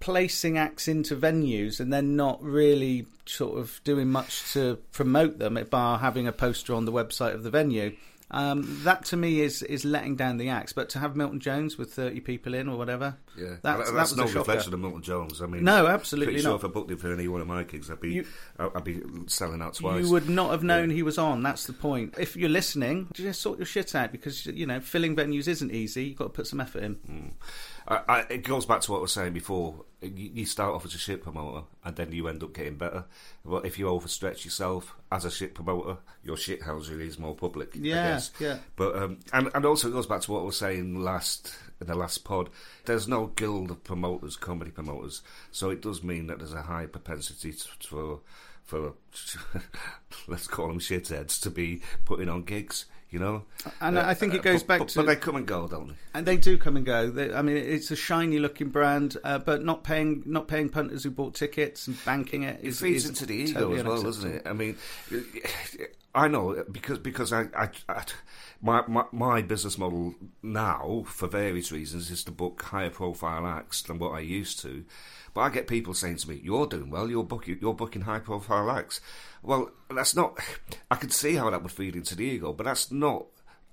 [0.00, 5.58] placing acts into venues and then not really sort of doing much to promote them,
[5.70, 7.94] bar having a poster on the website of the venue.
[8.30, 11.76] Um, that to me is is letting down the acts, but to have Milton Jones
[11.78, 15.02] with thirty people in or whatever, Yeah, That's- And that was no reflection of Milton
[15.02, 15.42] Jones.
[15.42, 16.60] I mean, No, absolutely pretty sure not.
[16.60, 18.26] if I booked him for any one of my gigs, I'd be You-
[18.58, 20.04] I'd be selling out twice.
[20.04, 21.42] You would not have known he was on.
[21.42, 22.14] That's the point.
[22.18, 26.06] If you're listening, just sort your shit out because you know filling venues isn't easy.
[26.06, 27.32] You've got to put some effort in.
[27.86, 29.84] I, I, it goes back to what I was saying before.
[30.00, 33.04] You, you start off as a shit promoter, and then you end up getting better.
[33.44, 37.76] But if you overstretch yourself as a shit promoter, your shit housery is more public.
[37.76, 38.30] I Yeah, guess.
[38.38, 38.58] yeah.
[38.76, 41.86] But um, and and also it goes back to what I was saying last in
[41.86, 42.48] the last pod.
[42.84, 46.86] There's no guild of promoters, comedy promoters, so it does mean that there's a high
[46.86, 47.52] propensity
[47.86, 48.20] for
[48.64, 48.94] for
[50.26, 52.86] let's call them shitheads to be putting on gigs.
[53.14, 53.44] You know,
[53.80, 55.68] And I think it Uh, goes but, back but, to but they come and go,
[55.68, 55.94] don't they?
[56.14, 57.10] and they do come and go.
[57.10, 61.04] They, I mean, it's a shiny looking brand, uh, but not paying not paying punters
[61.04, 62.58] who bought tickets and banking it.
[62.60, 64.42] It Is, feeds is into the ego totally as well, doesn't it?
[64.46, 64.76] I mean,
[66.14, 68.04] I know because because I, I, I
[68.60, 73.82] my, my my business model now for various reasons is to book higher profile acts
[73.82, 74.84] than what I used to.
[75.34, 77.10] But I get people saying to me, "You're doing well.
[77.10, 79.00] You're booking you're booking high profile acts."
[79.42, 80.38] Well, that's not.
[80.90, 83.26] I can see how that would feed into the ego, but that's not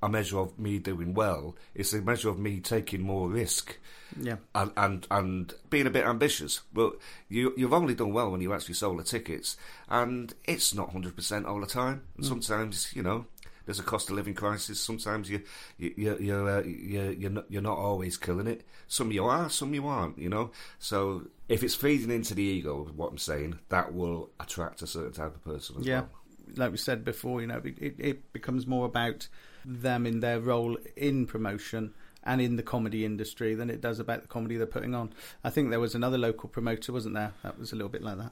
[0.03, 1.55] a measure of me doing well.
[1.75, 3.77] It's a measure of me taking more risk
[4.19, 4.37] Yeah.
[4.55, 6.61] and and and being a bit ambitious.
[6.73, 6.97] But
[7.29, 11.15] you you've only done well when you actually sold the tickets, and it's not hundred
[11.15, 12.01] percent all the time.
[12.17, 13.27] And sometimes you know
[13.67, 14.81] there's a cost of living crisis.
[14.81, 15.43] Sometimes you
[15.77, 18.65] you you you're uh, you you're not, you're not always killing it.
[18.87, 20.17] Some you are, some you aren't.
[20.17, 20.49] You know.
[20.79, 25.11] So if it's feeding into the ego, what I'm saying, that will attract a certain
[25.13, 26.09] type of person as Yeah, well.
[26.55, 29.27] like we said before, you know, it, it becomes more about
[29.65, 34.21] them in their role in promotion and in the comedy industry than it does about
[34.21, 35.11] the comedy they're putting on.
[35.43, 37.33] I think there was another local promoter, wasn't there?
[37.43, 38.31] That was a little bit like that.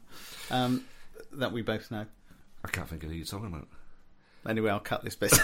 [0.51, 0.86] Um,
[1.34, 2.05] that we both know.
[2.63, 3.67] I can't think of who you're talking about.
[4.47, 5.32] Anyway, I'll cut this bit.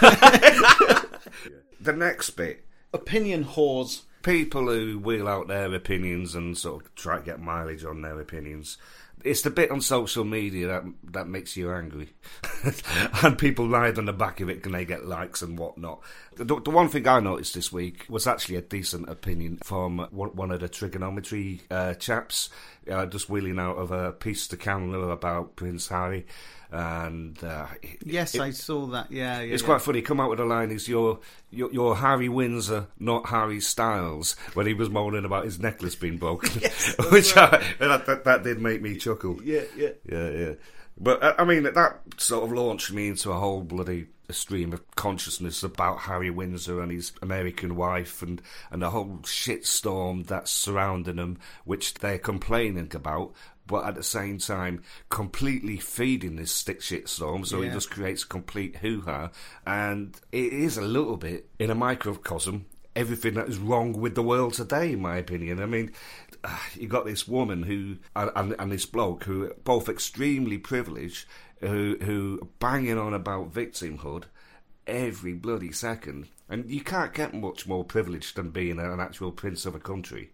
[1.80, 4.02] The next bit Opinion whores.
[4.26, 8.20] People who wheel out their opinions and sort of try to get mileage on their
[8.20, 8.76] opinions.
[9.22, 12.08] It's the bit on social media that that makes you angry,
[13.22, 16.00] and people ride on the back of it and they get likes and whatnot.
[16.34, 20.30] The, the one thing I noticed this week was actually a decent opinion from one,
[20.30, 22.50] one of the Triggernometry uh, chaps,
[22.90, 26.26] uh, just wheeling out of a piece to camera about Prince Harry,
[26.70, 27.66] and uh,
[28.04, 29.10] Yes, it- I saw that.
[29.10, 29.52] Yeah, yeah.
[29.54, 29.66] it's yeah.
[29.66, 30.02] quite funny.
[30.02, 34.66] Come out with a line: "Is your your, your Harry Windsor, not Harry Styles?" When
[34.66, 36.50] he was moaning about his necklace being broken,
[37.10, 39.40] which I, that, that that did make me chuckle.
[39.42, 39.90] Yeah, yeah.
[40.10, 40.52] Yeah, yeah.
[40.98, 44.82] But uh, I mean, that sort of launched me into a whole bloody stream of
[44.96, 51.16] consciousness about Harry Windsor and his American wife and, and the whole shitstorm that's surrounding
[51.16, 53.32] them, which they're complaining about.
[53.66, 57.44] But at the same time, completely feeding this stick shit storm.
[57.44, 59.30] so it just creates complete hoo ha.
[59.66, 64.22] And it is a little bit in a microcosm everything that is wrong with the
[64.22, 65.60] world today, in my opinion.
[65.60, 65.92] I mean,
[66.42, 70.58] ah, you got this woman who and, and, and this bloke who are both extremely
[70.58, 71.26] privileged,
[71.60, 74.24] who who are banging on about victimhood
[74.86, 79.66] every bloody second, and you can't get much more privileged than being an actual prince
[79.66, 80.30] of a country.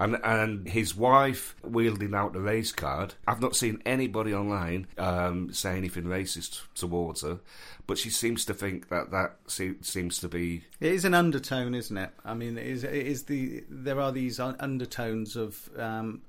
[0.00, 3.14] And and his wife wielding out the race card.
[3.28, 7.38] I've not seen anybody online um, say anything racist towards her,
[7.86, 11.74] but she seems to think that that se- seems to be It is an undertone,
[11.74, 12.10] isn't it?
[12.24, 16.22] I mean, it is, it is the there are these undertones of um,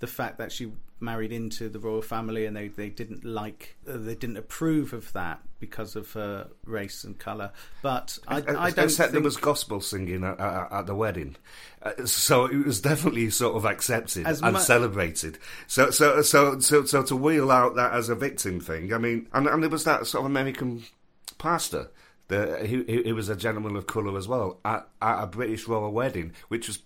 [0.00, 3.96] the fact that she married into the royal family, and they, they didn't like, uh,
[3.96, 7.50] they didn't approve of that because of her race and colour.
[7.82, 11.36] But I, I don't Except there think was gospel singing at, at, at the wedding,
[11.82, 15.38] uh, so it was definitely sort of accepted As and mu- celebrated.
[15.66, 19.28] So, so, so, so, so to wheel out that as a victim thing, I mean,
[19.32, 20.84] and, and there was that sort of American
[21.38, 21.90] pastor.
[22.28, 25.68] The, he, he he was a gentleman of colour as well at, at a British
[25.68, 26.78] royal wedding, which was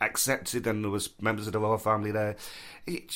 [0.00, 2.36] accepted, and there was members of the royal family there.
[2.86, 3.06] He,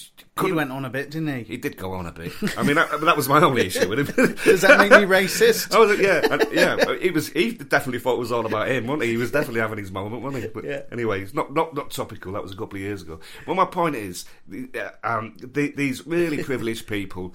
[0.40, 1.42] he went on a bit, didn't he?
[1.44, 2.32] he did go on a bit.
[2.56, 4.34] I mean, that, that was my only issue with him.
[4.44, 5.72] Does that make me racist?
[5.84, 6.96] Like, yeah, and, yeah.
[7.00, 7.28] He was.
[7.28, 9.10] He definitely thought it was all about him, wasn't he?
[9.10, 10.48] He was definitely having his moment, wasn't he?
[10.50, 10.82] But Yeah.
[10.92, 12.32] anyway, it's not not not topical.
[12.32, 13.20] That was a couple of years ago.
[13.46, 17.34] Well, my point is, uh, um, the, these really privileged people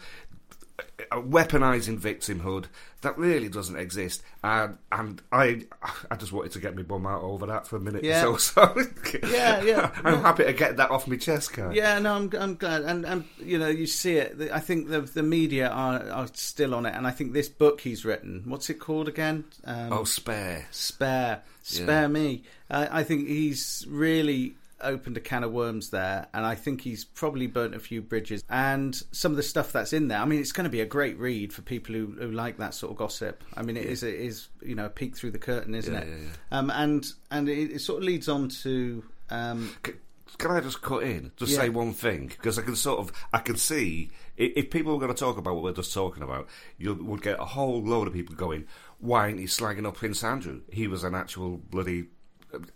[1.11, 2.65] are weaponising victimhood
[3.01, 5.65] that really doesn't exist, and and I
[6.11, 8.03] I just wanted to get my bum out over that for a minute.
[8.03, 8.21] Yeah.
[8.21, 8.75] So, so
[9.23, 9.91] Yeah, yeah.
[10.03, 11.73] I'm happy to get that off my chest, Kai.
[11.73, 14.51] Yeah, no, I'm, I'm glad, and and you know, you see it.
[14.51, 17.81] I think the the media are are still on it, and I think this book
[17.81, 19.45] he's written, what's it called again?
[19.65, 20.67] Um, Oh, spare.
[20.71, 22.07] spare, spare Yeah.
[22.07, 22.43] me.
[22.69, 27.05] Uh, I think he's really opened a can of worms there, and I think he's
[27.05, 28.43] probably burnt a few bridges.
[28.49, 30.85] And some of the stuff that's in there, I mean, it's going to be a
[30.85, 33.43] great read for people who, who like that sort of gossip.
[33.55, 35.99] I mean, it is it is you know a peek through the curtain, isn't Yeah,
[36.01, 36.07] it?
[36.07, 36.15] yeah,
[36.51, 36.57] yeah.
[36.59, 39.03] Um, and and it, it sort of leads on to.
[39.29, 39.93] Um, C-
[40.37, 41.59] Can I just cut in, just Yeah.
[41.59, 42.27] say one thing?
[42.27, 45.55] Because I can sort of, I can see if people were going to talk about
[45.55, 48.65] what we're just talking about, you would get a whole load of people going,
[48.99, 50.61] "Why ain't he slagging up Prince Andrew?
[50.71, 52.05] He was an actual bloody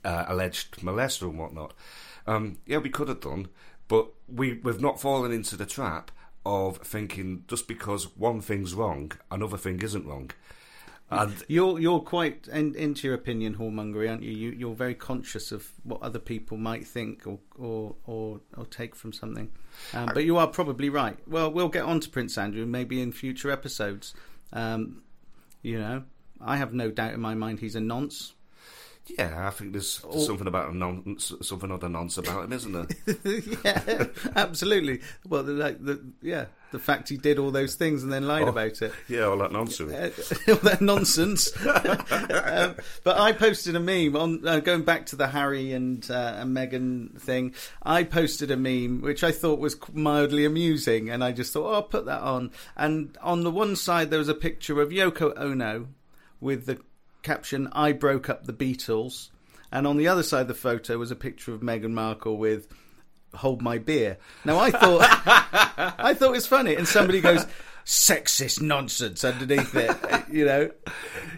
[0.04, 1.74] uh, alleged molester and whatnot."
[2.26, 3.48] Um, yeah, we could have done,
[3.88, 6.12] but we we've not fallen into the trap
[6.46, 10.32] of thinking just because one thing's wrong, another thing isn't wrong.
[11.10, 14.32] And You're you're quite in, into your opinion whoremongery, aren't you?
[14.32, 14.52] you?
[14.52, 19.14] You're very conscious of what other people might think or or or, or take from
[19.14, 19.52] something.
[19.94, 21.18] Um, but you are probably right.
[21.28, 24.16] Well, we'll get on to Prince Andrew maybe in future episodes.
[24.54, 25.04] Um,
[25.62, 26.04] you know,
[26.42, 28.34] I have no doubt in my mind he's a nonce.
[29.06, 32.54] Yeah, I think there's, there's Or- something about a non, something other nonce about him,
[32.54, 32.88] isn't there?
[33.66, 35.02] yeah, absolutely.
[35.28, 38.44] Well, the, like the yeah, the fact he did all those things and then lied
[38.44, 38.48] Oh.
[38.48, 38.94] about it.
[39.10, 39.92] yeah, all that nonsense.
[40.48, 41.52] All that nonsense.
[41.68, 46.36] um, but I posted a meme on uh, going back to the Harry and uh,
[46.38, 47.54] and Meghan thing.
[47.84, 51.74] I posted a meme which I thought was mildly amusing, and I just thought, oh,
[51.74, 52.52] I'll put that on.
[52.78, 55.88] And on the one side there was a picture of Yoko Ono
[56.40, 56.80] with the
[57.24, 59.30] caption "I broke up the Beatles,"
[59.72, 62.68] and on the other side of the photo was a picture of Meghan Markle with
[63.36, 65.02] "Hold my beer." Now I thought
[65.98, 67.46] I thought it was funny, and somebody goes.
[67.86, 69.92] Sexist nonsense underneath it,
[70.32, 70.70] you know.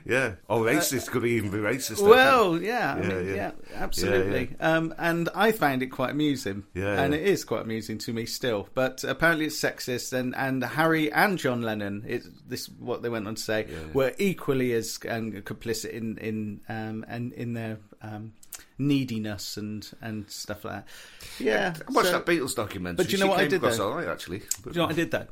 [0.06, 0.34] Yeah.
[0.48, 2.02] Oh, racist could even be racist.
[2.08, 3.34] Well, yeah, I Yeah, mean, yeah.
[3.36, 4.56] yeah, absolutely.
[4.60, 7.20] Um, and I found it quite amusing, Yeah, and yeah.
[7.20, 8.70] it is quite amusing to me still.
[8.76, 13.28] But apparently, it's sexist, and, and Harry and John Lennon, it, this what they went
[13.28, 13.78] on to say, Yeah.
[13.94, 18.34] were equally as um, complicit in in um, and in their um,
[18.78, 20.88] neediness and and stuff like that.
[21.44, 22.98] Yeah, I watched so- that Beatles documentary.
[22.98, 23.90] But do you know She what I did, across though?
[23.90, 24.44] all right, actually.
[24.64, 25.28] But Do you know what I did though?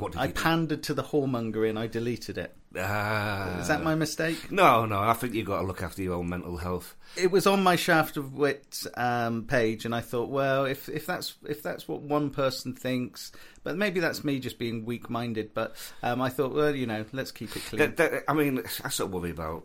[0.00, 0.40] What did I you do?
[0.40, 2.54] pandered to the whoremonger and I deleted it.
[2.76, 3.58] Ah.
[3.60, 4.50] Is that my mistake?
[4.52, 4.98] No, no.
[5.00, 6.94] I think you've got to look after your own mental health.
[7.16, 11.04] it was on my shaft of wit um, page, and I thought, well, if if
[11.06, 13.32] that's if that's what one person thinks,
[13.64, 15.52] but maybe that's me just being weak minded.
[15.52, 17.80] But um, I thought, well, you know, let's keep it clean.
[17.80, 19.64] That- that- I mean, I sort of worry about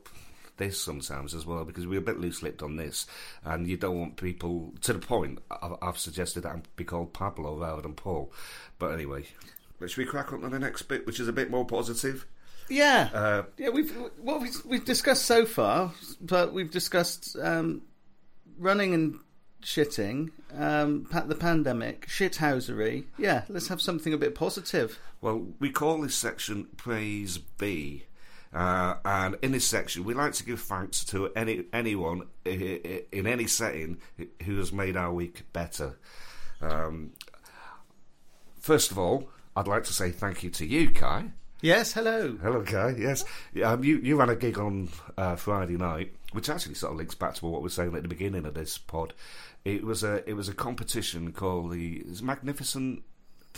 [0.57, 3.05] this sometimes as well because we're a bit loose lipped on this,
[3.43, 5.39] and you don't want people to the point.
[5.51, 8.31] I've, I've suggested that I be called Pablo rather than Paul.
[8.79, 9.25] But anyway,
[9.81, 12.25] should we crack on to the next bit, which is a bit more positive?
[12.69, 13.69] yeah, Uh, yeah.
[13.69, 17.83] We've what we've, we've discussed so far, but we've discussed um,
[18.57, 19.19] running and
[19.61, 23.05] shitting, um, the pandemic, shithousery.
[23.17, 24.99] Yeah, let's have something a bit positive.
[25.21, 28.05] Well, we call this section Praise Be.
[28.53, 33.47] Uh, and in this section, we like to give thanks to any anyone in any
[33.47, 33.97] setting
[34.43, 35.97] who has made our week better.
[36.61, 37.11] Um,
[38.61, 41.31] first of all, I'd like to say thank you to you, Kai.
[41.61, 42.37] Yes, hello.
[42.41, 42.95] Hello, Kai.
[42.97, 43.23] Yes,
[43.63, 47.15] um, you you ran a gig on uh, Friday night, which actually sort of links
[47.15, 49.13] back to what we were saying at the beginning of this pod.
[49.63, 52.21] It was a it was a competition called the is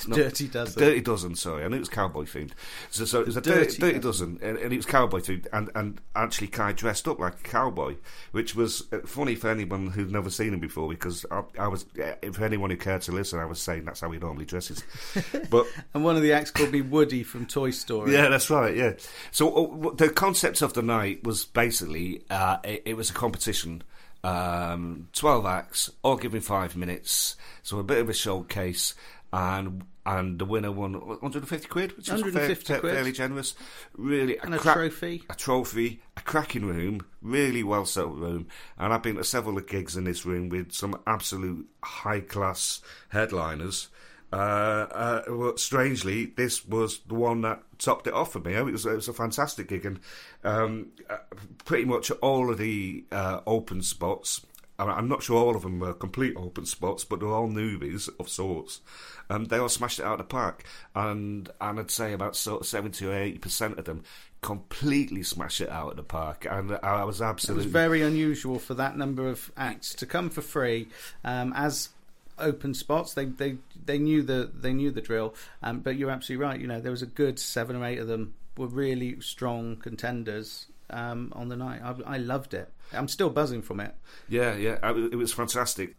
[0.06, 0.10] Magnificent.
[0.10, 0.84] no, Dirty Dozen.
[0.84, 2.52] Dirty Dozen, sorry, I knew it was Cowboy themed.
[2.92, 5.70] So, so it was a Dirty Dirty, Dozen, and, and it was Cowboy themed, and,
[5.76, 7.96] and actually Kai dressed up like a cowboy,
[8.32, 11.86] which was uh, funny for anyone who'd never seen him before, because I, I was,
[12.34, 14.84] for anyone who cared to listen, I was saying that's how he normally dresses.
[15.50, 18.14] but And one of the acts called me Woody from Toy Story.
[18.14, 18.76] yeah, that's right.
[18.76, 18.94] Yeah.
[19.32, 23.84] So uh, the concept of the night was basically uh, it, it was a competition.
[24.24, 27.36] Um, Twelve acts, all given five minutes.
[27.64, 28.94] So a bit of a showcase,
[29.34, 33.56] and and the winner won 150 quid, which 150 fair, fairly generous.
[33.98, 35.24] Really, And a crack- trophy.
[35.30, 39.68] a trophy, a cracking room, really well set room, and I've been to several of
[39.68, 43.90] gigs in this room with some absolute high class headliners.
[44.32, 48.54] Uh, uh, well, strangely, this was the one that topped it off for me.
[48.54, 50.00] It was it was a fantastic gig, and
[50.44, 51.18] um, uh,
[51.66, 54.46] pretty much all of the uh, open spots.
[54.80, 58.30] I'm not sure all of them were complete open spots, but they're all newbies of
[58.30, 58.82] sorts.
[59.30, 60.64] Um, they all smashed it out of the park,
[60.96, 64.04] and and I'd say about sort of seventy or eighty percent of them
[64.42, 68.60] completely smash it out of the park, and I was It absolutely was very unusual
[68.60, 70.90] for that number of acts to come for free
[71.24, 71.90] um, as
[72.38, 73.16] open spots.
[73.16, 75.34] They they they knew the they knew the drill.
[75.64, 76.62] Um, but you're absolutely right.
[76.62, 80.68] You know, there was a good seven or eight of them were really strong contenders
[80.90, 81.82] um, on the night.
[81.84, 82.72] I, I loved it.
[82.94, 83.94] I'm still buzzing from it.
[84.30, 85.96] Yeah, yeah, I- it was fantastic.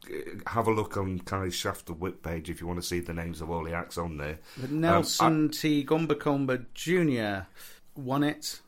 [0.46, 3.12] Have a look on Kai's Shaft of Wit page if you want to see the
[3.12, 4.38] names of all the acts on there.
[4.58, 5.84] But Nelson T.
[5.84, 7.46] Gombakomba Jr.
[7.94, 8.60] won it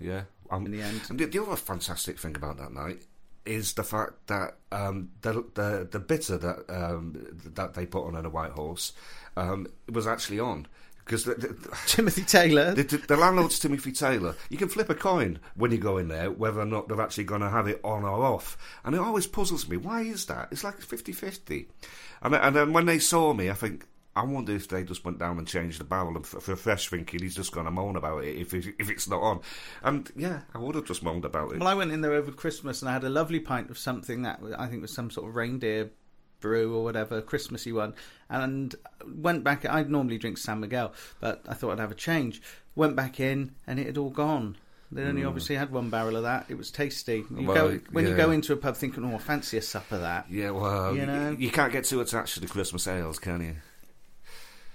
[0.00, 1.00] Yeah, um, in the end.
[1.10, 3.02] And the, the other fantastic thing about that night
[3.44, 8.14] is the fact that um, the, the the bitter that um, that they put on
[8.14, 8.92] in a white horse
[9.36, 10.66] um, was actually on
[11.08, 11.24] because
[11.86, 12.74] Timothy Taylor.
[12.74, 14.36] the, the landlord's Timothy Taylor.
[14.50, 17.24] You can flip a coin when you go in there whether or not they're actually
[17.24, 19.76] going to have it on or off, and it always puzzles me.
[19.76, 20.48] Why is that?
[20.50, 21.66] It's like 50-50.
[22.22, 23.86] And and then when they saw me, I think.
[24.16, 27.22] I wonder if they just went down and changed the barrel and for, fresh thinking
[27.22, 29.40] he's just going to moan about it if it, if it's not on.
[29.84, 31.60] And yeah, I would have just moaned about it.
[31.60, 34.22] Well, I went in there over Christmas and I had a lovely pint of something
[34.22, 35.90] that I think was some sort of reindeer
[36.40, 37.94] brew or whatever, Christmassy one,
[38.28, 38.74] and
[39.06, 39.64] went back.
[39.66, 42.42] I'd normally drink San Miguel, but I thought I'd have a change.
[42.74, 44.56] Went back in and it had all gone.
[44.90, 46.46] They only obviously had one barrel of that.
[46.48, 47.16] It was tasty.
[47.16, 47.46] You Mm.
[47.46, 50.00] Well, go, when you go into a pub thinking, "Oh, I fancy a sup of
[50.00, 51.36] that." Yeah, well, You you, know?
[51.38, 53.56] you can't get too attached to the Christmas ales, can you?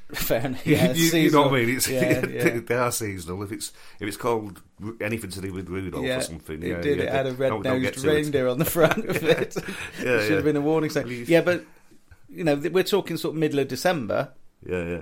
[0.14, 0.66] Fair enough.
[0.68, 1.76] Yeah, you, you know what I mean?
[1.78, 2.60] It's, yeah, yeah.
[2.66, 3.42] they are seasonal.
[3.44, 4.62] If it's if it's called
[5.02, 6.98] anything to do with Rudolph Yeah, or something, it yeah, did.
[7.00, 8.14] yeah, it had a get red-nosed to it.
[8.14, 9.56] reindeer on the front of it.
[10.00, 11.08] Yeah, should have been a warning sign.
[11.28, 11.66] Yeah, but
[12.30, 14.34] you know, we're talking sort of middle of December.
[14.68, 15.02] Yeah, yeah.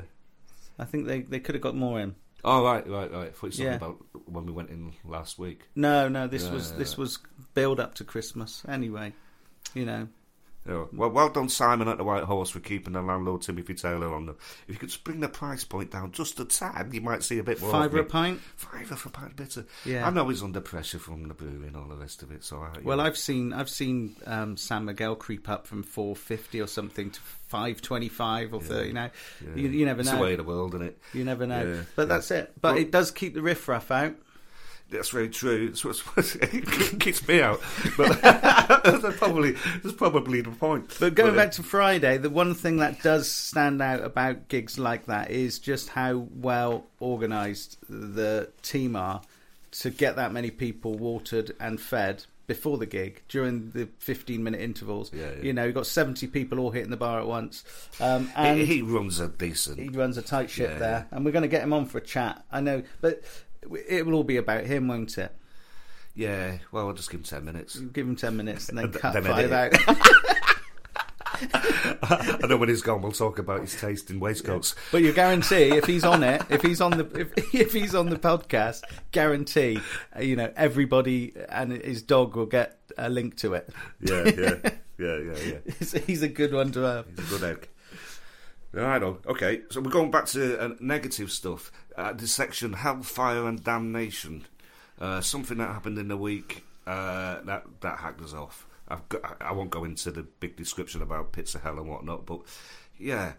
[0.80, 2.16] I think they, they could have got more in.
[2.44, 3.28] Oh right, right, right.
[3.28, 5.64] I thought you were talking about when we went in last week.
[5.76, 7.20] No, no, this was this was
[7.54, 9.14] build up to Christmas anyway.
[9.74, 10.08] You know,
[10.68, 10.86] Yeah.
[10.94, 14.28] Well, well done, Simon at the White Horse, for keeping the landlord Timothy Taylor on
[14.28, 14.38] them.
[14.68, 17.40] If you could just bring the price point down just a tad, you might see
[17.40, 17.72] a bit more.
[17.72, 18.40] fiver a pint.
[18.56, 19.66] Fiver for a pint of bitter.
[19.86, 20.06] Yeah.
[20.06, 22.44] I know he's under pressure from the brewery and all the rest of it.
[22.44, 26.62] So, I, Well, I've seen I've seen um, San Miguel creep up from four fifty
[26.62, 28.94] or something to five twenty five or thirty.
[28.94, 29.10] Now,
[29.44, 29.56] yeah.
[29.56, 30.18] you, you never it's know.
[30.18, 30.98] the way of the world, isn't it?
[31.14, 31.66] You never know.
[31.66, 32.08] Yeah, but yeah.
[32.08, 32.54] that's it.
[32.62, 34.16] But Well- it does keep the riffraff out.
[34.92, 35.70] That's very true.
[35.72, 37.62] It's what's, it keeps me out,
[37.98, 40.96] but that's probably that's probably the point.
[41.00, 44.78] But going uh, back to Friday, the one thing that does stand out about gigs
[44.78, 49.22] like that is just how well organised the team are
[49.72, 54.60] to get that many people watered and fed before the gig during the 15 minute
[54.60, 55.10] intervals.
[55.14, 55.42] Yeah, yeah.
[55.42, 57.64] You know, you've got 70 people all hitting the bar at once.
[58.02, 59.80] Um, and he, he runs a decent.
[59.80, 62.00] he runs a tight ship Yeah, there, and we're going to get him on for
[62.00, 62.44] a chat.
[62.52, 63.24] I know, but
[63.88, 65.36] it will all be about him, won't it?
[66.16, 67.76] yeah, well, I'll just give him ten minutes.
[67.76, 69.74] You give him 10 minutes and then cut then five out.
[72.04, 74.76] I know when he's gone, we'll talk about his taste in waistcoats.
[74.92, 78.10] But you guarantee if he's on it, if he's on the if, if he's on
[78.10, 79.80] the podcast, guarantee
[80.16, 83.70] uh, you know everybody and his dog will get a link to it.
[84.02, 84.56] Yeah, yeah,
[85.00, 85.74] yeah, yeah, yeah.
[85.80, 87.08] He's, he's a good one to have.
[87.16, 87.70] He's a good egg.
[88.74, 89.18] Right, on.
[89.26, 89.62] okay.
[89.70, 91.72] So we're going back to uh, negative stuff.
[91.98, 94.46] Uh, this section, hellfire and damnation.
[95.00, 98.68] Uh, something that happened in the week uh, that that hacked us off.
[98.88, 102.26] I've got, I- won't go into the big description about pits of hell and whatnot,
[102.26, 102.42] but
[103.00, 103.34] yeah,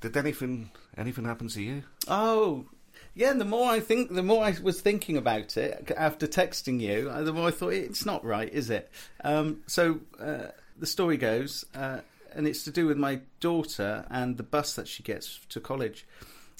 [0.00, 1.82] did anything anything happen to you?
[2.08, 2.66] Oh.
[3.14, 7.08] Yeah, the more I think, the more I was thinking about it after texting you,
[7.10, 8.90] uh, the more I thought it's not right, is it?
[9.24, 12.00] Um, so uh, the story goes, uh,
[12.36, 16.06] and it's to do with my daughter and the bus that she gets to college.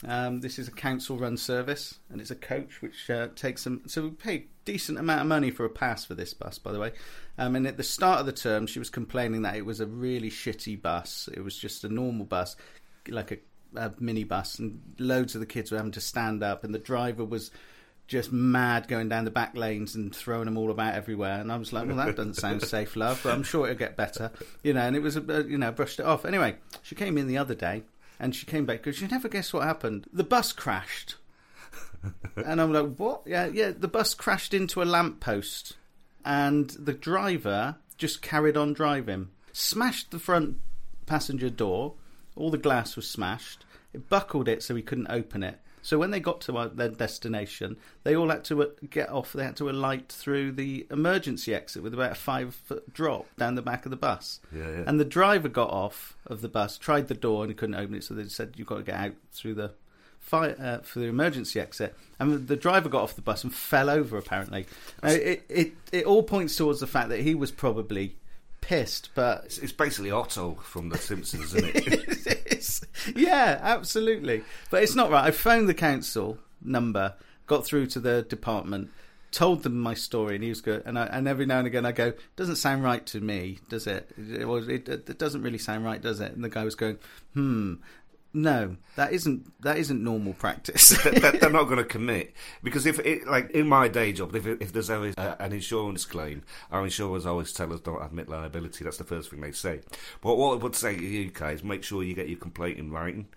[0.07, 3.83] Um, this is a council-run service, and it's a coach which uh, takes them.
[3.87, 6.73] So we pay a decent amount of money for a pass for this bus, by
[6.73, 6.93] the way.
[7.39, 9.87] Um, and at the start of the term, she was complaining that it was a
[9.87, 11.31] really shitty bus.
[11.33, 12.57] It was just a normal bus,
[13.09, 13.39] like a,
[13.75, 17.25] a minibus, and loads of the kids were having to stand up, and the driver
[17.25, 17.51] was
[18.07, 21.41] just mad going down the back lanes and throwing them all about everywhere.
[21.41, 23.97] And I was like, well, that doesn't sound safe, love, but I'm sure it'll get
[23.97, 24.31] better,
[24.63, 24.83] you know.
[24.83, 26.25] And it was, a, you know, brushed it off.
[26.25, 27.83] Anyway, she came in the other day,
[28.21, 30.07] and she came back because you never guess what happened.
[30.13, 31.17] The bus crashed.
[32.37, 33.23] and I'm like, what?
[33.27, 33.73] Yeah, yeah.
[33.77, 35.77] The bus crashed into a lamppost,
[36.25, 39.31] and the driver just carried on driving.
[39.53, 40.59] Smashed the front
[41.07, 41.95] passenger door.
[42.37, 43.65] All the glass was smashed.
[43.93, 45.59] It buckled it so he couldn't open it.
[45.87, 49.33] So when they got to uh, their destination, they all had to uh, get off.
[49.33, 53.55] They had to alight through the emergency exit with about a five foot drop down
[53.55, 54.41] the back of the bus.
[54.53, 54.83] Yeah, yeah.
[54.85, 58.03] And the driver got off of the bus, tried the door, and couldn't open it.
[58.03, 59.75] So they said, "You've got to get out through the
[60.19, 63.89] fire uh, for the emergency exit." And the driver got off the bus and fell
[63.89, 64.19] over.
[64.19, 64.67] Apparently,
[65.05, 68.17] now, it, it it all points towards the fact that he was probably
[68.61, 72.27] pissed, but It's, it's basically Otto from The Simpsons, isn't it?
[73.17, 74.43] Yeah, absolutely.
[74.71, 75.25] But it's not right.
[75.25, 77.15] I phoned the council number,
[77.47, 78.91] got through to the department,
[79.31, 80.83] told them my story, and he was good.
[80.87, 83.87] And, I, and every now and again, I go, "Doesn't sound right to me, does
[83.87, 84.11] it?
[84.17, 86.99] It, it, it doesn't really sound right, does it?" And the guy was going,
[87.35, 87.75] "Hmm."
[88.39, 90.89] No, that isn't that isn't normal practice.
[91.03, 94.37] They- they- they're not going to commit because if it, like in my day job,
[94.37, 98.29] if, if there's always uh, an insurance claim, our insurers always tell us don't admit
[98.29, 98.85] liability.
[98.85, 99.81] That's the first thing they say.
[100.21, 102.91] But what I would say to you guys, make sure you get your complaint in
[102.93, 103.29] writing,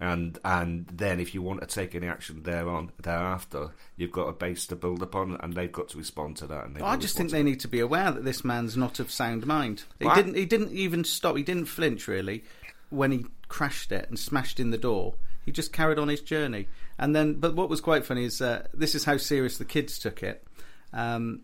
[0.00, 4.32] and and then if you want to take any action thereon thereafter, you've got a
[4.32, 6.66] base to build upon, and they've got to respond to that.
[6.66, 9.46] And I just think they need to be aware that this man's not of sound
[9.46, 9.84] mind.
[10.00, 10.34] He I- didn't.
[10.34, 11.36] He didn't even stop.
[11.36, 12.42] He didn't flinch really
[12.90, 15.14] when he crashed it and smashed in the door.
[15.44, 16.68] He just carried on his journey.
[16.98, 19.98] And then, but what was quite funny is uh, this is how serious the kids
[19.98, 20.44] took it.
[20.92, 21.42] Um,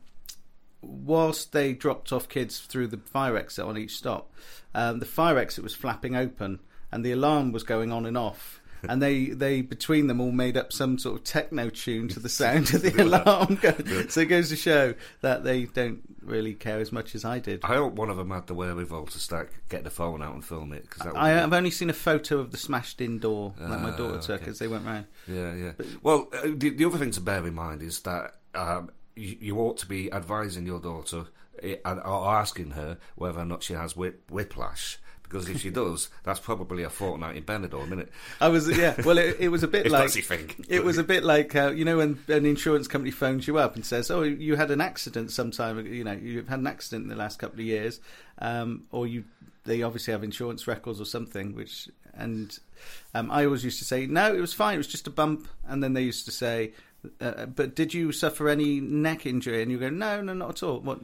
[0.82, 4.32] whilst they dropped off kids through the fire exit on each stop,
[4.74, 6.60] um, the fire exit was flapping open
[6.92, 8.60] and the alarm was going on and off.
[8.90, 12.28] And they, they between them all made up some sort of techno tune to the
[12.40, 13.58] sound of the alarm.
[14.10, 17.60] So it goes to show that they don't really care as much as I did.
[17.64, 20.44] I hope one of them had the wherewithal to start get the phone out and
[20.44, 23.54] film it because that I, I've only seen a photo of the smashed in door
[23.58, 24.50] that my Ah, daughter took okay.
[24.50, 25.06] as they went round.
[25.28, 25.72] Yeah, yeah.
[26.02, 29.58] Well, uh, the, the other thing to bear in mind is that um, you, you
[29.58, 31.26] ought to be advising your daughter
[31.62, 36.10] eh, or asking her whether or not she has whip, whiplash because if she does,
[36.22, 38.12] that's probably a fortnight in Benidorm, isn't it?
[38.40, 38.94] I was yeah.
[39.04, 40.14] Well, it, it was a bit like
[40.68, 43.74] it was a bit like uh, you know when an insurance company phones you up
[43.74, 45.84] and says, "Oh, you had an accident sometime.
[45.86, 48.00] You know, you've had an accident in the last couple of years,
[48.38, 49.24] um, or you."
[49.64, 52.56] They obviously have insurance records or something, which and
[53.14, 54.74] um, I always used to say, "No, it was fine.
[54.74, 56.72] It was just a bump." And then they used to say,
[57.20, 60.62] uh, "But did you suffer any neck injury?" And you go, "No, no, not at
[60.62, 61.00] all." What?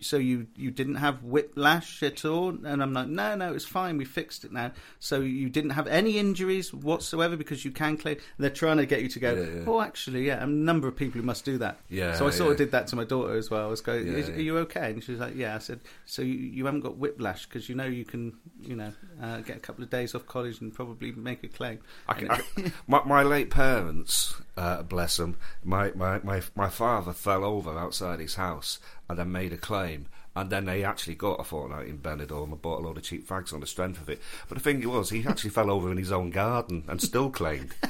[0.00, 2.48] So you you didn't have whiplash at all?
[2.50, 3.96] And I'm like, "No, no, it's fine.
[3.98, 8.16] We fixed it now." So you didn't have any injuries whatsoever because you can claim.
[8.38, 9.34] They're trying to get you to go.
[9.34, 9.64] Yeah, yeah.
[9.66, 10.42] Oh, actually, yeah.
[10.42, 11.78] A number of people who must do that.
[11.88, 12.52] Yeah, So I sort yeah.
[12.52, 13.64] of did that to my daughter as well.
[13.66, 14.34] I was going, Yeah, "Is- yeah.
[14.36, 16.96] "Are you okay?" And she was like, "Yeah." I said, "So you, you haven't got
[16.96, 20.26] whiplash because you know you can, you know, uh, get a couple of days off
[20.26, 21.78] college and probably make a claim."
[22.08, 22.40] I can, I,
[22.86, 28.20] my, my late parents, uh, bless them, my, my, my, my father fell over outside
[28.20, 28.78] his house
[29.12, 30.06] and then made a claim.
[30.34, 33.28] And then they actually got a fortnight in Benidorm and bought a load of cheap
[33.28, 34.20] fags on the strength of it.
[34.48, 37.74] But the thing was, he actually fell over in his own garden and still claimed.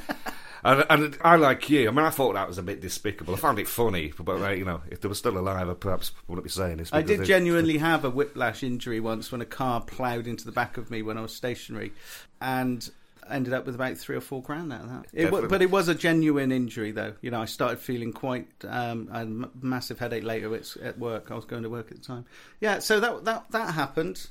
[0.65, 3.35] And, and I, like you, I mean, I thought that was a bit despicable.
[3.35, 6.13] I found it funny, but, uh, you know, if they were still alive, I perhaps
[6.29, 6.93] wouldn't be saying this.
[6.93, 10.53] I did they- genuinely have a whiplash injury once when a car ploughed into the
[10.53, 11.93] back of me when I was stationary,
[12.41, 12.89] and
[13.31, 15.07] ended up with about three or four grand out of that.
[15.13, 15.49] It, Definitely.
[15.49, 17.15] but it was a genuine injury, though.
[17.21, 18.49] You know, I started feeling quite.
[18.67, 21.31] Um, a m- massive headache later at, at work.
[21.31, 22.25] I was going to work at the time.
[22.61, 24.27] Yeah, so that that that happened.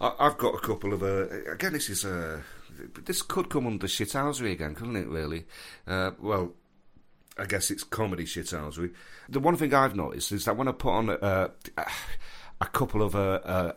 [0.00, 1.02] I, I've got a couple of.
[1.02, 2.04] Uh, again, this is.
[2.04, 2.40] Uh,
[3.04, 5.08] this could come under shithousery again, couldn't it?
[5.08, 5.46] Really?
[5.86, 6.52] Uh, well,
[7.36, 8.92] I guess it's comedy shithousery.
[9.28, 11.48] The one thing I've noticed is that when I put on uh,
[12.60, 13.72] a couple of uh, uh,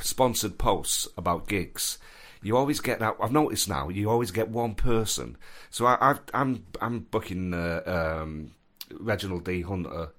[0.00, 1.98] sponsored posts about gigs.
[2.42, 3.16] You always get that.
[3.20, 3.88] I've noticed now.
[3.88, 5.36] You always get one person.
[5.70, 8.52] So I, I've, I'm I'm booking uh, um,
[8.92, 10.12] Reginald D Hunter,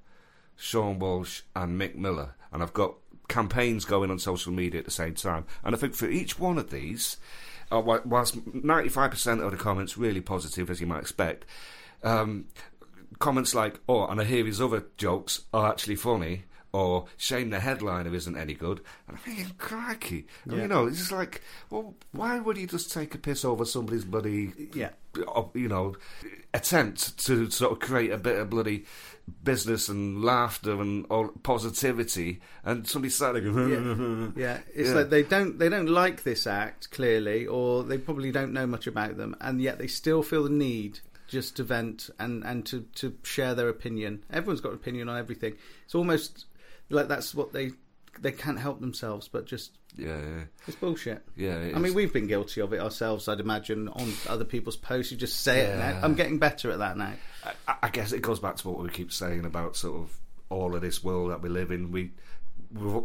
[0.55, 2.95] Sean Walsh, and Mick Miller, and I've got
[3.28, 5.45] campaigns going on social media at the same time.
[5.63, 7.17] And I think for each one of these,
[7.72, 11.45] uh, whilst 95% of the comments really positive, as you might expect,
[12.03, 12.45] um,
[13.20, 17.59] comments like, "Oh, and I hear his other jokes are actually funny." Or shame the
[17.59, 20.61] headliner isn't any good, and I'm thinking, crikey, And, Yeah.
[20.61, 21.41] you know, it's just like,
[21.72, 24.91] well, why would you just take a piss over somebody's bloody Yeah.
[25.36, 25.95] uh, you know,
[26.53, 28.86] attempt to sort of create a bit of bloody
[29.43, 34.95] business and laughter and all positivity, and somebody started going, Yeah, it's Yeah.
[34.95, 38.86] like they don't they don't like this act clearly, or they probably don't know much
[38.88, 42.82] about them, and yet they still feel the need just to vent and and to
[42.95, 44.24] to share their opinion.
[44.32, 45.53] Everyone's got an opinion on everything.
[45.86, 46.45] It's almost
[46.90, 47.72] like that's what they
[48.20, 51.24] they can't help themselves, but just yeah, yeah, it's bullshit.
[51.36, 51.58] yeah.
[51.58, 53.28] it I mean, we've been guilty of it ourselves.
[53.28, 55.78] I'd imagine on other people's posts, you just say it.
[55.78, 56.00] Now.
[56.04, 57.14] I'm getting better at that now.
[57.68, 60.20] I, I guess it goes back to what we keep saying about sort of
[60.50, 61.92] all of this world that we live in.
[61.92, 62.12] We
[62.74, 63.02] we,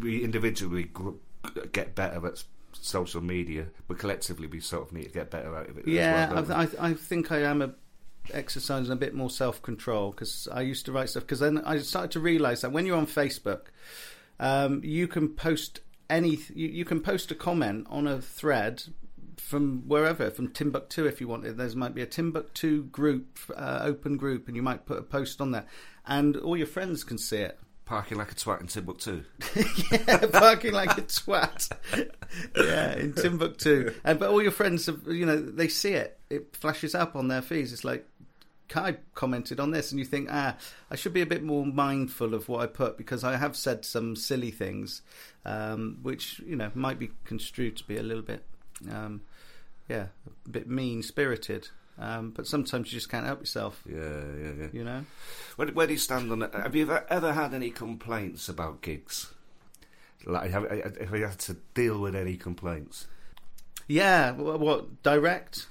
[0.00, 1.10] we individually gr-
[1.72, 5.68] get better at social media, but collectively we sort of need to get better out
[5.68, 5.86] of it.
[5.86, 7.74] as Yeah, well, don't I, I, I think I am a,
[8.32, 11.24] exercising a bit more self control because I used to write stuff.
[11.24, 13.66] Because then I started to realise that when you're on Facebook,
[14.40, 18.82] um, you can post any, you, you can post a comment on a thread
[19.36, 21.56] from wherever, from Timbuktu if you wanted.
[21.56, 25.40] There might be a Timbuktu group, uh, open group, and you might put a post
[25.40, 25.66] on there,
[26.06, 27.58] and all your friends can see it.
[27.88, 29.24] parking like a twat in Timbuktu.
[29.90, 31.70] yeah, parking like a twat.
[32.54, 33.94] yeah, in Timbuktu.
[34.04, 36.20] And but all your friends, have, you know, they see it.
[36.28, 37.72] It flashes up on their feeds.
[37.72, 38.06] It's like
[38.68, 40.56] Kai commented on this, and you think, ah,
[40.90, 43.84] I should be a bit more mindful of what I put because I have said
[43.84, 45.02] some silly things,
[45.44, 48.44] um, which you know might be construed to be a little bit,
[48.92, 49.22] um,
[49.88, 50.06] yeah,
[50.46, 51.68] a bit mean spirited.
[52.00, 53.82] Um, but sometimes you just can't help yourself.
[53.88, 53.96] Yeah,
[54.40, 54.66] yeah, yeah.
[54.72, 55.04] You know.
[55.56, 56.54] Where, where do you stand on it?
[56.54, 59.32] Have you ever, ever had any complaints about gigs?
[60.24, 63.08] Like, have, have you had to deal with any complaints?
[63.88, 64.30] Yeah.
[64.32, 65.66] What, what direct?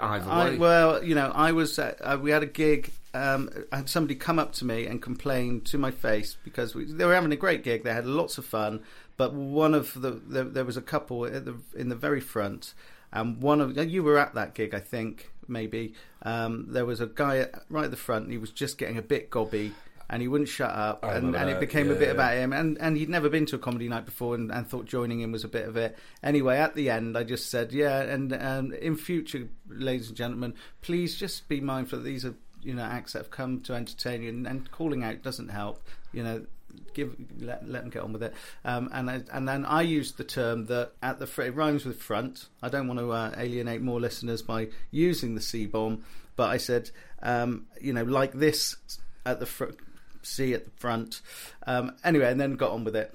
[0.00, 2.90] Either I, well, you know, I was uh, we had a gig.
[3.12, 6.84] Um, I had somebody come up to me and complain to my face because we,
[6.84, 7.84] they were having a great gig.
[7.84, 8.80] They had lots of fun,
[9.16, 12.74] but one of the there, there was a couple at the, in the very front,
[13.12, 15.94] and one of you were at that gig, I think, maybe.
[16.22, 18.24] Um, there was a guy right at the front.
[18.24, 19.72] And he was just getting a bit gobby.
[20.08, 22.14] And he wouldn't shut up, I and, and it became a bit yeah.
[22.14, 22.52] about him.
[22.52, 25.32] And, and he'd never been to a comedy night before, and, and thought joining in
[25.32, 25.96] was a bit of it.
[26.22, 28.02] Anyway, at the end, I just said, yeah.
[28.02, 32.34] And um, in future, ladies and gentlemen, please just be mindful that these are
[32.64, 35.82] you know acts that have come to entertain you, and, and calling out doesn't help.
[36.12, 36.46] You know,
[36.94, 38.34] give let, let them get on with it.
[38.64, 42.00] Um, and I, and then I used the term that at the it rhymes with
[42.00, 42.48] front.
[42.62, 46.04] I don't want to uh, alienate more listeners by using the C bomb,
[46.36, 46.90] but I said
[47.22, 48.76] um, you know like this
[49.24, 49.76] at the front.
[50.24, 51.20] C at the front.
[51.66, 53.14] Um, anyway, and then got on with it.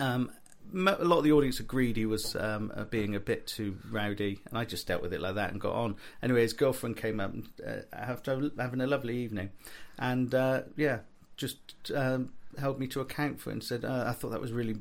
[0.00, 0.30] Um,
[0.74, 4.40] a lot of the audience agreed he was um, uh, being a bit too rowdy,
[4.48, 5.96] and I just dealt with it like that and got on.
[6.22, 9.50] Anyway, his girlfriend came up and uh, after having a lovely evening,
[9.98, 11.00] and uh, yeah,
[11.36, 11.58] just
[11.94, 14.76] um, held me to account for it and said, uh, "I thought that was really."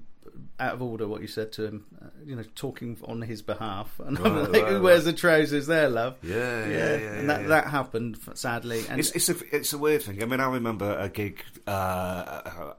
[0.60, 4.00] Out of order, what you said to him, uh, you know, talking on his behalf,
[4.06, 5.12] and I'm like, right, "Who wears right.
[5.12, 6.98] the trousers there, love?" Yeah, yeah, yeah.
[6.98, 7.48] yeah, and that yeah.
[7.48, 8.84] that happened sadly.
[8.90, 10.22] And It's, it's a it's a weird thing.
[10.22, 11.72] I mean, I remember a gig uh,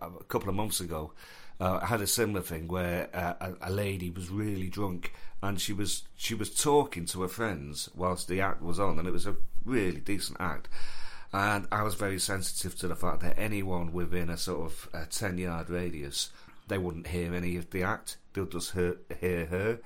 [0.00, 1.12] a, a couple of months ago.
[1.61, 5.61] Uh, I had a similar thing where uh, a, a lady was really drunk and
[5.61, 9.12] she was she was talking to her friends whilst the act was on, and it
[9.12, 10.68] was a really decent act.
[11.32, 15.06] And I was very sensitive to the fact that anyone within a sort of a
[15.06, 16.30] ten yard radius,
[16.68, 19.80] they wouldn't hear any of the act; they'll just hear, hear her.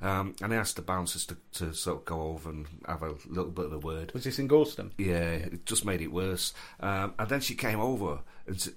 [0.00, 3.14] Um, and I asked the bouncers to, to sort of go over and have a
[3.26, 4.12] little bit of a word.
[4.12, 4.92] was this in Galston?
[4.96, 6.54] Yeah, it just made it worse.
[6.78, 8.20] Um, and then she came over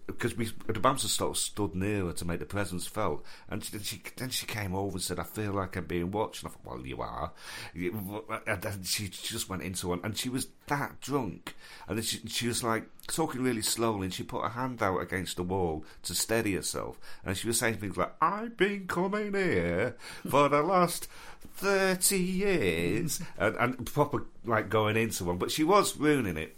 [0.08, 3.24] because we the bouncer sort of stood near her to make the presence felt.
[3.50, 6.12] And she, then she then she came over and said, "I feel like I'm being
[6.12, 7.32] watched." And I thought, "Well, you are."
[7.74, 11.56] And she just went into one, and she was that drunk,
[11.88, 15.00] and then she she was like talking really slowly, and she put her hand out
[15.00, 19.34] against the wall to steady herself, and she was saying things like, "I've been coming
[19.34, 19.96] here
[20.28, 21.08] for the last."
[21.56, 26.56] 30 years and, and proper like going into one but she was ruining it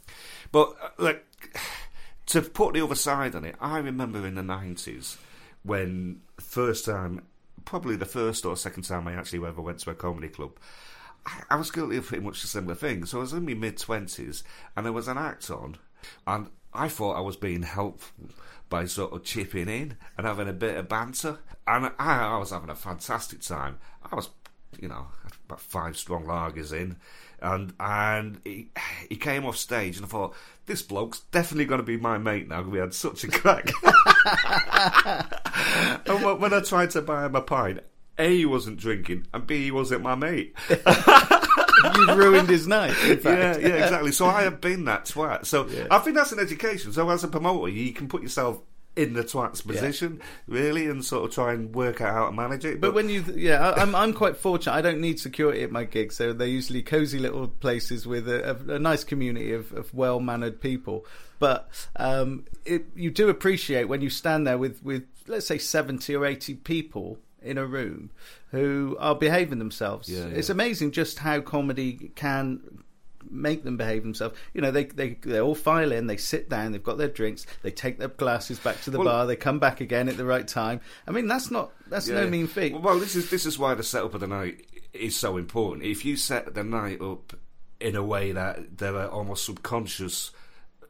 [0.52, 1.26] but uh, like
[2.26, 5.18] to put the other side on it i remember in the 90s
[5.64, 7.24] when first time
[7.66, 10.52] probably the first or second time i actually ever went to a comedy club
[11.26, 13.06] I, I was guilty of pretty much a similar thing.
[13.06, 14.44] So i was in my mid-20s
[14.76, 15.78] and there was an act on
[16.28, 18.28] and i thought i was being helpful
[18.70, 21.38] by sort of chipping in and having a bit of banter.
[21.68, 23.78] And i, I was having a fantastic time.
[24.12, 24.30] I was
[24.80, 25.08] you know,
[25.46, 26.98] about five strong lagers in,
[27.44, 28.70] and and he,
[29.10, 30.36] he came off stage, and I thought
[30.66, 32.58] this bloke's definitely going to be my mate now.
[32.60, 33.70] Because we had such a crack.
[36.08, 37.80] and when- I tried to buy him a pint,
[38.18, 40.56] A he wasn't drinking, and B he wasn't my mate.
[40.70, 42.96] you ruined his night.
[43.04, 44.12] In Yeah, yeah, exactly.
[44.12, 45.46] So I have been that twat.
[45.46, 45.88] So Yeah.
[45.92, 46.94] I think that's an education.
[46.94, 48.62] So as a promoter, you can put yourself
[48.96, 52.64] in the twat's position, really, and sort of try and work out how to manage
[52.64, 52.80] it.
[52.80, 54.74] But when you, yeah, I, I'm I'm quite fortunate.
[54.74, 58.52] I don't need security at my gigs, so they're usually cozy little places with a,
[58.52, 61.06] a, a nice community of, of well mannered people.
[61.40, 66.16] But um, it, you do appreciate when you stand there with with let's say seventy
[66.16, 68.12] or eighty people in a room
[68.52, 70.08] who are behaving themselves.
[70.08, 70.36] Yeah, yeah.
[70.36, 72.84] It's amazing just how comedy can
[73.30, 74.38] make them behave themselves.
[74.54, 77.46] You know, they they they all file in, they sit down, they've got their drinks,
[77.62, 80.26] they take their glasses back to the Well- bar, they come back again at the
[80.26, 80.82] right time.
[81.08, 82.80] I mean, that's not that's no mean feat.
[82.80, 85.86] Well, this is this is why the setup of the night is so important.
[85.86, 87.34] If you set the night up
[87.80, 90.32] in a way that there are almost subconscious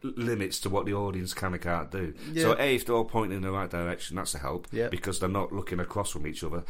[0.04, 2.14] limits to what the audience can and can't do.
[2.36, 4.90] So, a if they're all pointing in the right direction, that's a help Yeah.
[4.90, 6.64] because they're not looking across from each other.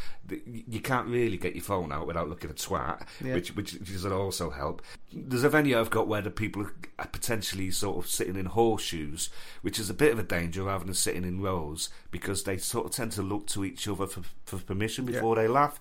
[0.46, 3.34] You can't really get your phone out without looking at twat, Yeah.
[3.36, 4.82] which which does also help.
[5.12, 6.68] There's a venue I've got where the people
[7.00, 9.30] are potentially sort of sitting in horseshoes,
[9.62, 12.86] which is a bit of a danger rather than sitting in rows because they sort
[12.86, 15.14] of tend to look to each other for, for permission Yeah.
[15.14, 15.80] before they laugh.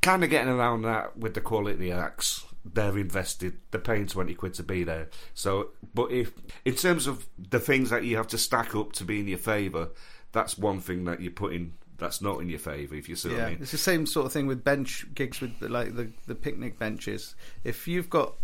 [0.00, 2.44] Kind of getting around that with the quality of the acts.
[2.64, 3.58] They're invested.
[3.70, 5.08] They're paying twenty quid to be there.
[5.34, 6.32] So, but if
[6.64, 9.38] in terms of the things that you have to stack up to be in your
[9.38, 9.88] favour,
[10.32, 11.74] that's one thing that you're putting.
[11.98, 12.94] That's not in your favour.
[12.94, 13.58] If you see what Yeah, I mean.
[13.62, 17.34] it's the same sort of thing with bench gigs with like the the picnic benches.
[17.64, 18.34] If you've got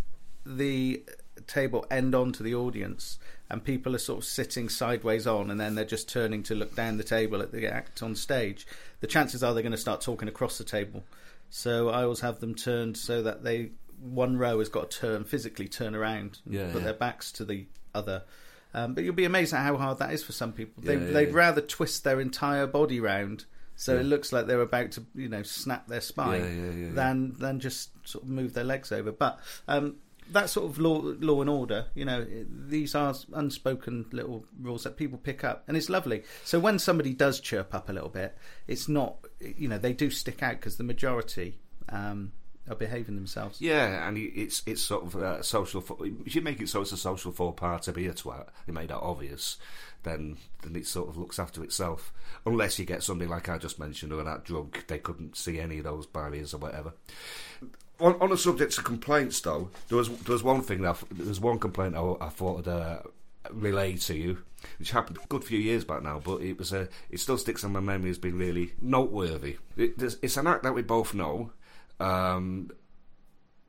[0.45, 1.03] the
[1.47, 3.19] table end on to the audience
[3.51, 6.75] and people are sort of sitting sideways on and then they're just turning to look
[6.75, 8.67] down the table at the act on stage,
[9.01, 11.03] the chances are they're going to start talking across the table.
[11.51, 13.71] So I always have them turned so that they
[14.01, 16.85] one row has got to turn physically turn around, Yeah, put yeah.
[16.87, 18.25] their backs to the other.
[18.75, 20.83] Um, but you'll be amazed at how hard that is for some people.
[20.83, 21.29] They, Yeah, yeah.
[21.33, 23.47] rather twist their entire body round
[23.79, 27.91] so it looks like they're about to, you know, snap their spine than than just
[28.03, 29.13] sort of move their legs over.
[29.13, 29.39] But
[29.69, 29.99] um,
[30.33, 34.97] that sort of law, law and order, you know, these are unspoken little rules that
[34.97, 36.25] people pick up, and it's lovely.
[36.45, 38.37] So when somebody does chirp up a little bit,
[38.67, 42.33] it's not, you know, they do stick out because the majority um,
[42.71, 43.61] are behaving themselves.
[43.61, 45.85] Yeah, and it's it's sort of uh, social.
[46.27, 48.73] If you make it so it's a social faux pas to be a twat, you
[48.73, 49.57] make that obvious,
[50.03, 52.13] then then it sort of looks after itself.
[52.47, 55.79] Unless you get somebody like I just mentioned, or that drug, they couldn't see any
[55.79, 56.93] of those barriers or whatever.
[58.01, 61.07] On, on the subject of complaints, though, there was there was one thing that I-
[61.15, 62.99] there was one complaint I, I thought I'd uh,
[63.51, 64.39] relay to you,
[64.79, 67.65] which happened a good few years back now, but it was a it still sticks
[67.65, 69.57] in my memory as being really noteworthy.
[69.77, 71.51] It, it's an act that we both know.
[72.01, 72.71] Um,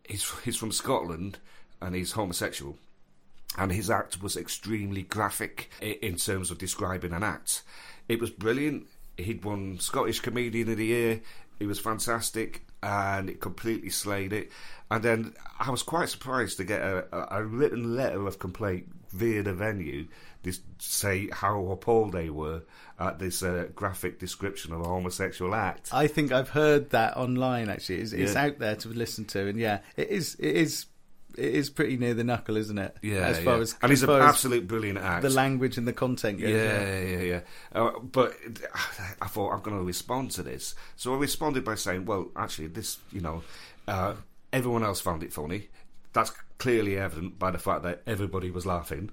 [0.08, 1.40] he's he's from Scotland
[1.82, 2.78] and he's homosexual,
[3.58, 7.64] and his act was extremely graphic in terms of describing an act.
[8.08, 8.88] It was brilliant.
[9.18, 11.22] he'd won Scottish Comedian of the Year.
[11.60, 14.52] He was fantastic, and it completely slayed it.
[14.92, 19.44] And then I was quite surprised to get a, a, written letter of complaint via
[19.44, 20.08] the venue
[20.44, 22.62] to say how appalled they were
[23.00, 25.90] at this uh, graphic description of a homosexual act.
[25.94, 27.70] I think I've heard that online.
[27.70, 28.46] Actually, it's, it's Yeah.
[28.46, 30.36] out there to listen to, and yeah, it is.
[30.40, 30.86] It is.
[31.38, 32.98] It is pretty near the knuckle, isn't it?
[33.04, 33.62] Yeah, as far yeah.
[33.62, 35.22] as and he's an absolute brilliant act.
[35.22, 36.50] the language and the content goes.
[36.50, 37.40] Yeah, yeah, yeah.
[37.72, 38.36] Uh, but
[39.22, 42.68] I thought I'm going to respond to this, so I responded by saying, "Well, actually,
[42.68, 43.44] this, you know,
[43.88, 44.16] uh,
[44.52, 45.70] everyone else found it funny.
[46.14, 49.12] That's clearly evident by the fact that everybody was laughing.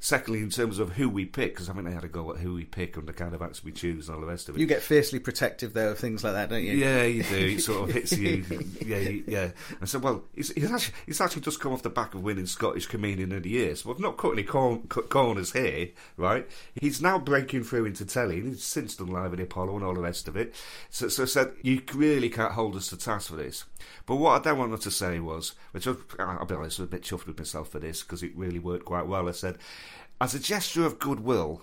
[0.00, 2.38] Secondly, in terms of who we pick, because I think they had a go at
[2.38, 4.56] who we pick and the kind of acts we choose and all the rest of
[4.56, 4.60] it.
[4.60, 6.72] You get fiercely protective though of things like that, don't you?
[6.72, 7.36] Yeah, you do.
[7.36, 8.44] It sort of hits you.
[8.88, 9.50] Yeah, yeah.
[9.82, 12.86] I said, well, he's, he's actually actually just come off the back of winning Scottish
[12.86, 13.76] Comedian of the Year.
[13.76, 16.48] So I've not cut any cor- cut corners here, right?
[16.80, 18.38] He's now breaking through into telly.
[18.38, 20.54] and He's since done live the Apollo and all the rest of it.
[20.90, 23.64] So, so I said, you really can't hold us to task for this.
[24.06, 26.86] But what I then wanted to say was, which I'll be honest, I was a
[26.86, 29.28] bit chuffed with myself for this because it really worked quite well.
[29.28, 29.58] I said,
[30.20, 31.62] as a gesture of goodwill,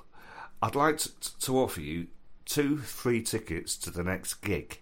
[0.62, 2.08] I'd like to, to offer you
[2.46, 4.80] two free tickets to the next gig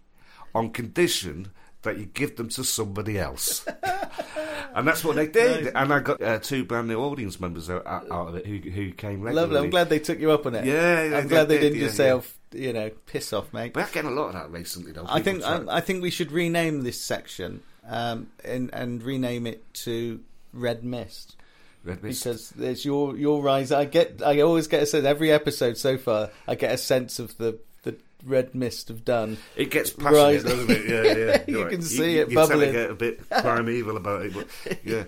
[0.54, 1.52] on condition
[1.82, 3.66] that you give them to somebody else.
[4.76, 5.68] and that's what they did.
[5.76, 8.92] And I got uh, two brand new audience members out, out of it who, who
[8.92, 9.54] came regularly.
[9.54, 9.66] Lovely.
[9.66, 10.66] I'm glad they took you up on it.
[10.66, 13.76] Yeah, I'm glad they did, didn't yeah, just say, oh, you know, piss off, mate.
[13.76, 15.06] We're getting a lot of that recently, though.
[15.08, 19.48] I People think I, I think we should rename this section um, and and rename
[19.48, 20.22] it to
[20.54, 21.36] Red Mist
[21.84, 22.24] Red Mist.
[22.24, 23.72] because there's your your rise.
[23.72, 26.30] I get I always get a sense every episode so far.
[26.48, 29.38] I get a sense of the the Red Mist have done.
[29.58, 30.42] It gets passionate, Right.
[30.44, 30.90] doesn't it?
[30.90, 31.44] Yeah, yeah.
[31.48, 31.84] You You're can right.
[31.88, 32.72] see you, it you bubbling.
[32.72, 34.48] to get a bit primeval about it, but
[34.86, 35.04] yeah.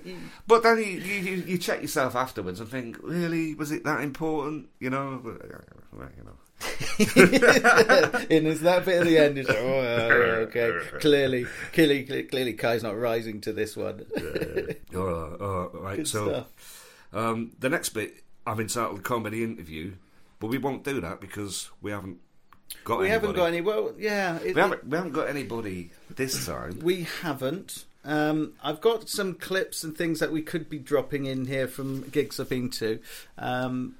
[0.47, 4.01] But then you, you, you- you check yourself afterwards and think, really, was it that
[4.01, 4.67] important?
[4.79, 6.31] You know, you know.
[6.99, 9.37] and is that bit at the end?
[9.37, 9.79] It's like, oh,
[10.47, 10.71] okay.
[10.99, 14.05] Clearly, clearly, clearly, Kai's not rising to this one.
[14.93, 15.97] Oh, oh, right.
[15.97, 16.45] Good so
[17.13, 19.93] um, the next bit I've entitled comedy interview,
[20.39, 22.19] but we won't do that because we haven't
[22.83, 22.99] got.
[22.99, 23.11] We anybody.
[23.11, 23.61] haven't got any.
[23.61, 24.87] Well, yeah, it, We haven't.
[24.87, 26.79] We haven't got anybody this time.
[26.83, 27.85] We haven't.
[28.03, 32.01] Um, I've got some clips and things that we could be dropping in here from
[32.09, 32.99] gigs I've been to.
[33.37, 33.95] Um,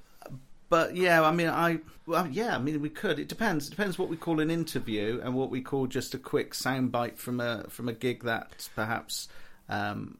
[0.75, 3.17] but yeah, I mean, I well, yeah, I mean, we could.
[3.17, 3.67] It depends.
[3.67, 7.15] It depends what we call an interview and what we call just a quick soundbite
[7.17, 9.29] from a from a gig that perhaps,
[9.69, 10.17] um,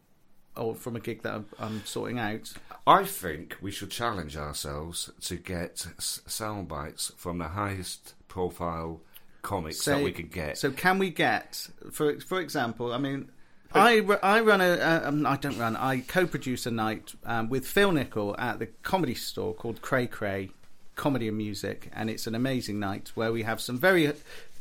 [0.55, 2.53] or from a gig that I'm, I'm sorting out.
[2.87, 9.01] I think we should challenge ourselves to get sound bites from the highest profile
[9.41, 10.57] comics that we could get.
[10.57, 13.29] So can we get, for for example, I mean,
[13.75, 17.91] I, I run a, um, I don't run, I co-produce a night um, with Phil
[17.91, 20.51] Nichol at the comedy store called Cray Cray
[20.95, 24.13] Comedy and Music, and it's an amazing night where we have some very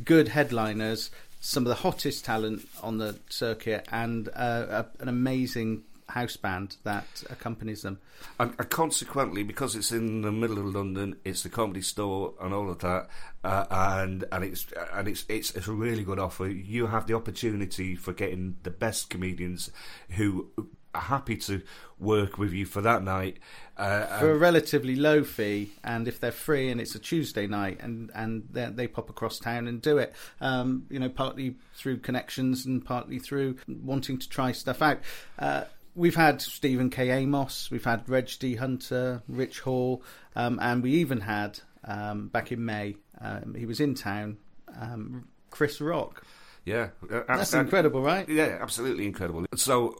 [0.05, 1.11] good headliners,
[1.41, 6.77] some of the hottest talent on the circuit, and uh, a, an amazing house band
[6.85, 7.99] that accompanies them.
[8.39, 12.53] and, and consequently, because it's in the middle of London, it's the comedy store and
[12.53, 13.09] all of that,
[13.43, 16.49] uh, and and it's and it's, it's it's a really good offer.
[16.49, 19.71] You have the opportunity for getting the best comedians
[20.11, 20.51] who
[20.95, 21.63] are happy to
[21.99, 23.39] work with you for that night.
[23.77, 27.79] Uh, for a relatively low fee, and if they're free and it's a Tuesday night,
[27.81, 31.97] and and they, they pop across town and do it, um, you know, partly through
[31.99, 35.01] connections and partly through wanting to try stuff out.
[35.39, 35.65] Uh,
[35.95, 37.11] we've had Stephen K.
[37.11, 38.57] Amos, we've had Reg D.
[38.57, 40.03] Hunter, Rich Hall,
[40.37, 44.39] um, and we even had um, back in May, um, he was in town,
[44.81, 46.25] um, Chris Rock.
[46.65, 48.29] yeah, uh, That's and- incredible, right?
[48.29, 49.47] Yeah, absolutely incredible.
[49.55, 49.97] So,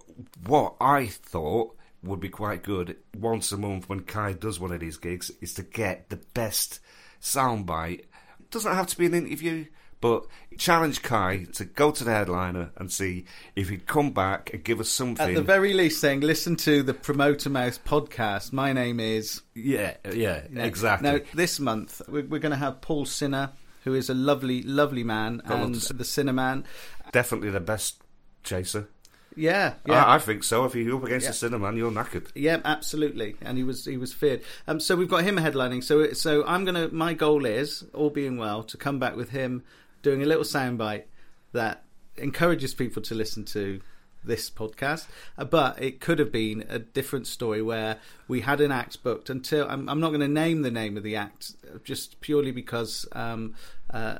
[0.47, 4.81] what I thought would be quite good once a month when Kai does one of
[4.81, 6.81] these gigs is to get the best
[7.21, 8.05] soundbite.
[8.51, 9.65] Doesn't have to be an interview,
[10.05, 10.27] but
[10.59, 13.25] challenge Kai to go to the headliner and see
[13.57, 15.31] if he'd come back and give us something.
[15.31, 18.53] At the very least, saying, listen to the Promoter Mouse podcast.
[18.53, 21.11] My name is yeah, yeah, exactly.
[21.11, 23.53] Now, this month we're, we're going to have Paul Sinha,
[23.85, 26.65] who is a lovely, lovely man, and the Sinnerman.
[27.13, 28.03] Definitely the best
[28.43, 28.89] chaser.
[29.37, 30.05] Yeah, yeah.
[30.05, 30.67] I, I think so.
[30.67, 31.49] If you're up against Yeah.
[31.49, 32.29] the Sinnerman, you're knackered.
[32.35, 34.43] Yeah, absolutely, and he was he was feared.
[34.69, 35.83] Um, so we've got him headlining.
[35.83, 36.89] So so I'm gonna.
[36.89, 39.65] My goal is, all being well, to come back with him
[40.05, 41.05] doing a little soundbite
[41.53, 41.83] that
[42.17, 43.81] encourages people to listen to
[44.23, 45.07] this podcast.
[45.37, 47.99] Uh, but it could have been a different story where
[48.29, 51.03] we had an act booked until I'm, I'm not going to name the name of
[51.03, 53.55] the act uh, just purely because um,
[53.91, 54.19] uh,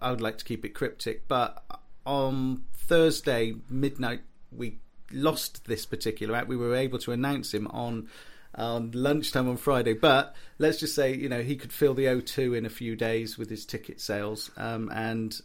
[0.00, 1.28] I would like to keep it cryptic.
[1.28, 1.62] But
[2.04, 4.78] on Thursday midnight, we
[5.12, 6.48] lost this particular act.
[6.48, 8.08] We were able to announce him on
[8.56, 9.92] on lunchtime on Friday.
[9.94, 13.36] But let's just say, you know, he could fill the O2 in a few days
[13.38, 15.38] with his ticket sales, um, and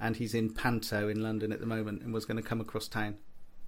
[0.00, 2.88] and he's in Panto in London at the moment, and was going to come across
[2.88, 3.16] town.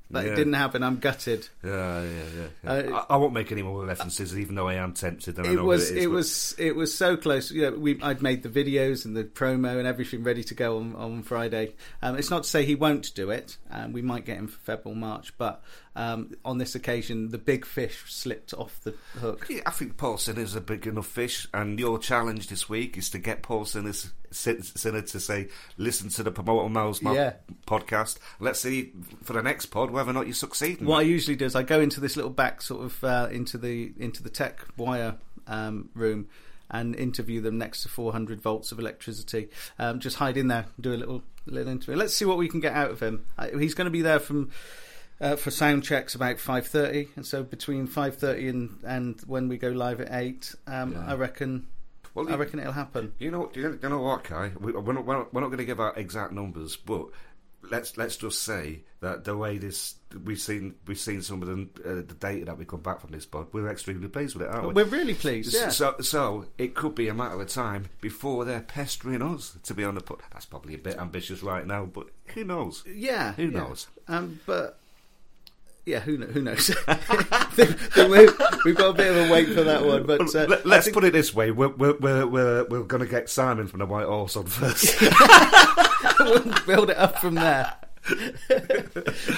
[0.08, 0.32] But Yeah.
[0.32, 0.84] it didn't happen.
[0.84, 1.48] I'm gutted.
[1.64, 2.46] Yeah, yeah, yeah.
[2.62, 2.70] yeah.
[2.70, 5.36] Uh, I, I won't make any more references, even though I am tempted.
[5.36, 7.50] And I it know was it, is, but- was it was so close.
[7.50, 10.76] You know, we I'd made the videos and the promo and everything ready to go
[10.78, 11.74] on on Friday.
[12.02, 13.56] Um, it's not to say he won't do it.
[13.68, 15.60] Um, we might get him for February March, but
[15.96, 19.46] um, on this occasion, the big fish slipped off the hook.
[19.50, 23.10] Yeah, I think Paul Sinha's a big enough fish, and your challenge this week is
[23.10, 27.32] to get Paul Sinha's, Sinha to say, listen to the Promoter Miles Yeah.
[27.66, 28.18] podcast.
[28.40, 28.92] Let's see
[29.24, 30.80] for the next pod whether or not you succeed.
[30.80, 33.28] in What I usually do is I go into this little back sort of uh,
[33.32, 35.16] into the into the tech wire
[35.46, 36.28] um, room
[36.70, 39.48] and interview them next to 400 volts of electricity.
[39.78, 41.96] Um, just hide in there, do a little little interview.
[41.96, 43.24] Let's see what we can get out of him.
[43.38, 44.50] Uh, he's going to be there from.
[45.20, 49.68] Uh, for sound checks about 5.30 and so between 5.30 and, and when we go
[49.70, 51.04] live at 8 um, Yeah.
[51.06, 51.66] I reckon
[52.14, 54.52] Well, I you- reckon it'll happen You know, you you know what, Kai?
[54.60, 57.06] We, we're not, we're not, not going to give out exact numbers, but
[57.70, 61.68] let's let's just say that the way this we've seen we've seen some of the,
[61.84, 64.50] uh, the data that we come back from this pod, we're extremely pleased with it,
[64.52, 64.74] aren't we?
[64.74, 65.70] we're really pleased yeah.
[65.70, 69.82] So, so it could be a matter of time before they're pestering us to be
[69.82, 70.20] on the pod.
[70.32, 72.84] That's probably a bit ambitious right now, but who knows?
[72.86, 73.58] Yeah, Who yeah.
[73.60, 73.86] knows?
[74.08, 74.78] Um, but
[75.86, 76.68] yeah, who who knows?
[77.56, 80.88] we've, we've got a bit of a wait for that one, but uh, Let, us
[80.90, 83.86] put it this way: we're we're we're, we're, we're going to get Simon from the
[83.86, 85.00] White Horse on first.
[86.20, 87.72] we'll build it up from there.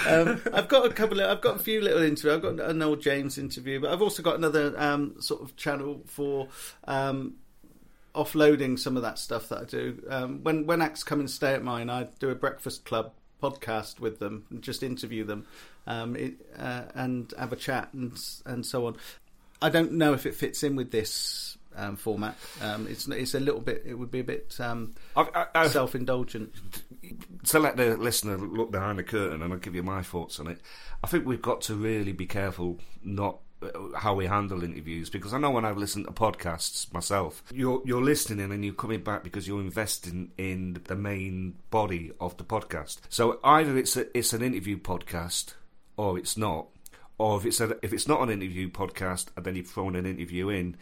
[0.07, 2.35] um, I've got a couple of, I've got a few little interviews.
[2.35, 6.03] I've got an old James interview, but I've also got another um, sort of channel
[6.07, 6.49] for
[6.85, 7.35] um,
[8.15, 10.03] offloading some of that stuff that I do.
[10.09, 13.13] Um, when when acts come and stay at mine, I do a breakfast club
[13.43, 15.47] podcast with them and just interview them
[15.87, 18.97] um, it, uh, and have a chat and and so on.
[19.61, 22.37] I don't know if it fits in with this um, format.
[22.61, 23.83] Um, it's it's a little bit.
[23.87, 24.95] It would be a bit um,
[25.67, 26.55] self indulgent.
[27.47, 30.47] to let the listener look behind the curtain, and I'll give you my thoughts on
[30.49, 30.61] it.
[31.03, 35.35] I think we've got to really be careful not Uh, how we handle interviews because
[35.35, 39.25] I know when I've listened to podcasts myself, you're you're listening and you're coming back
[39.25, 42.99] because you're investing in the main body of the podcast.
[43.09, 45.55] So either it's a, it's an interview podcast
[45.97, 46.69] or it's not.
[47.19, 50.07] Or if it's a, if it's not an interview podcast and then you've thrown an
[50.07, 50.77] interview in,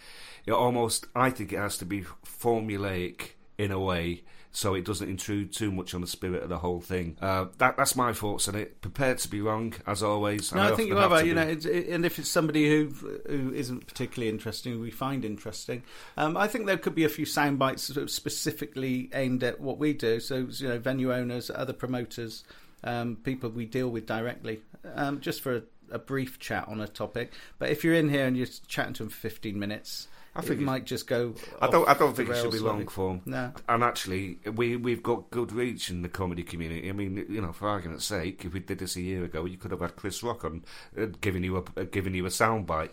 [0.45, 4.23] it almost I think it has to be formulaic in a way
[4.57, 7.15] so it doesn't intrude too much on the spirit of the whole thing.
[7.21, 8.81] Uh, that, that's my thoughts on it.
[8.81, 10.51] Prepared to be wrong, as always.
[10.51, 11.27] No, and I think you are right.
[11.27, 12.87] You know, it's, it, and if it's somebody who
[13.29, 15.83] who isn't particularly interesting, we find interesting.
[16.17, 19.61] Um, I think there could be a few sound bites sort of specifically aimed at
[19.61, 20.21] what we do.
[20.21, 22.43] So you know, venue owners, other promoters,
[22.83, 24.61] um, people we deal with directly,
[24.95, 27.35] um, just for a, a brief chat on a topic.
[27.59, 30.61] But if you're in here and you're chatting to them for 15 minutes, I think
[30.61, 31.35] it might just go.
[31.61, 31.89] I don't.
[31.89, 33.23] I don't think it should be long form.
[33.25, 33.53] No.
[33.69, 36.89] And actually, we we've got good reach in the comedy community.
[36.89, 39.57] I mean, you know, for argument's sake, if we did this a year ago, you
[39.57, 40.65] could have had Chris Rock on,
[41.01, 42.91] uh, giving you a uh, giving you a soundbite.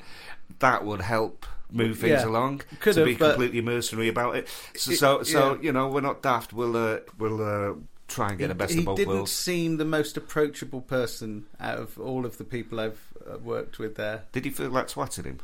[0.60, 2.28] That would help move things Yeah.
[2.28, 2.62] along.
[2.80, 4.48] Could to have, be completely mercenary about it.
[4.76, 5.62] So, It- so, so yeah.
[5.62, 6.54] you know, we're not daft.
[6.54, 7.74] We'll uh, we'll uh,
[8.08, 11.80] try and get the best he of both didn't seem the most approachable person out
[11.80, 14.24] of all of the people I've uh, worked with there.
[14.32, 15.40] Did you feel like swatting him?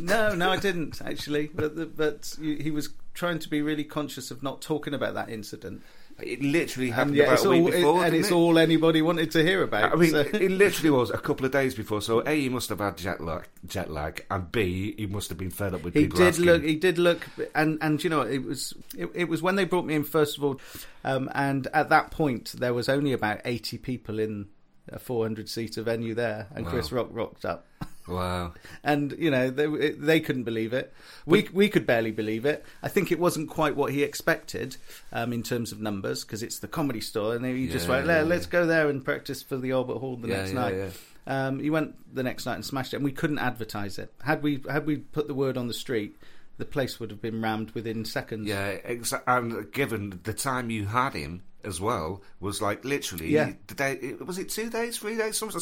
[0.00, 1.48] No, no, I didn't actually.
[1.54, 5.14] But the, but you- he was trying to be really conscious of not talking about
[5.14, 5.82] that incident.
[6.18, 8.34] It literally happened yeah, about a week all, before, and it's it?
[8.34, 9.92] all anybody wanted to hear about.
[9.92, 12.00] I mean, so- it literally was a couple of days before.
[12.00, 15.36] So, a he must have had jet lag, jet lag, and b he must have
[15.36, 16.44] been fed up with he people did asking.
[16.46, 16.62] look.
[16.64, 19.84] He did look, and and you know, it was it, it was when they brought
[19.84, 20.58] me in first of all,
[21.04, 24.46] um, and at that point there was only about eighty people in
[24.88, 26.70] a four hundred seater venue there, and Wow.
[26.72, 27.66] Chris Rock rocked up.
[28.08, 28.52] Wow.
[28.84, 30.92] and you know they they couldn't believe it.
[31.26, 32.64] We we could barely believe it.
[32.82, 34.76] I think it wasn't quite what he expected
[35.12, 38.06] um, in terms of numbers because it's the comedy store, and he just Yeah, went,
[38.06, 40.74] yeah, "Let's go there and practice for the Albert Hall the Yeah, next yeah, night."
[40.76, 40.88] yeah.
[41.28, 44.12] Um, he went the next night and smashed it, and we couldn't advertise it.
[44.22, 46.16] Had we had we put the word on the street,
[46.58, 48.46] the place would have been rammed within seconds.
[48.48, 53.52] Yeah, exa- and given the time you had him as well was like literally Yeah.
[53.66, 54.14] the day.
[54.24, 55.36] Was it two days, three days?
[55.36, 55.54] Some, It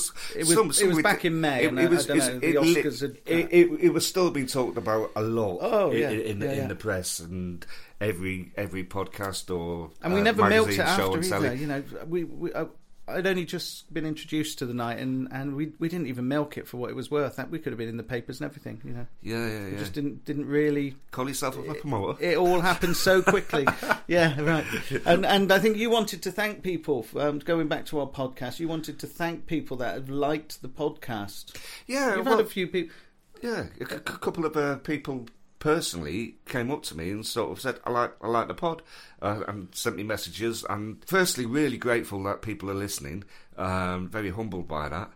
[0.47, 3.19] was- it was back in May, and I- I don't know, the li- Oscars had-
[3.25, 5.59] it, it, it was still being talked about a lot.
[5.63, 6.11] Oh, in, yeah.
[6.11, 6.67] in, the, Yeah, in yeah.
[6.69, 7.65] the press and
[8.01, 11.55] every every podcast or and we uh, never milked it after either.
[11.55, 12.67] You know, we, we I,
[13.07, 16.57] I'd only just been introduced to the night, and, and we we didn't even milk
[16.57, 17.37] it for what it was worth.
[17.37, 18.81] That we could have been in the papers and everything.
[18.85, 20.97] You know, Yeah, yeah, we just didn't didn't really.
[21.11, 22.23] Call yourself a promoter.
[22.23, 23.67] It all happened so quickly.
[24.07, 24.65] yeah, right.
[25.05, 27.05] And and I think you wanted to thank people.
[27.17, 30.69] Um, going back to our podcast, you wanted to thank people that have liked the
[30.69, 31.55] podcast.
[31.87, 32.95] yeah, You've well, had a few people.
[33.43, 35.27] Yeah, a, c- couple of uh, people
[35.65, 38.83] personally came up to me and sort of said, "I like, I like the pod,"
[39.23, 40.63] uh, and sent me messages.
[40.69, 43.25] And firstly, really grateful that people are listening.
[43.57, 45.11] Um, very humbled by that.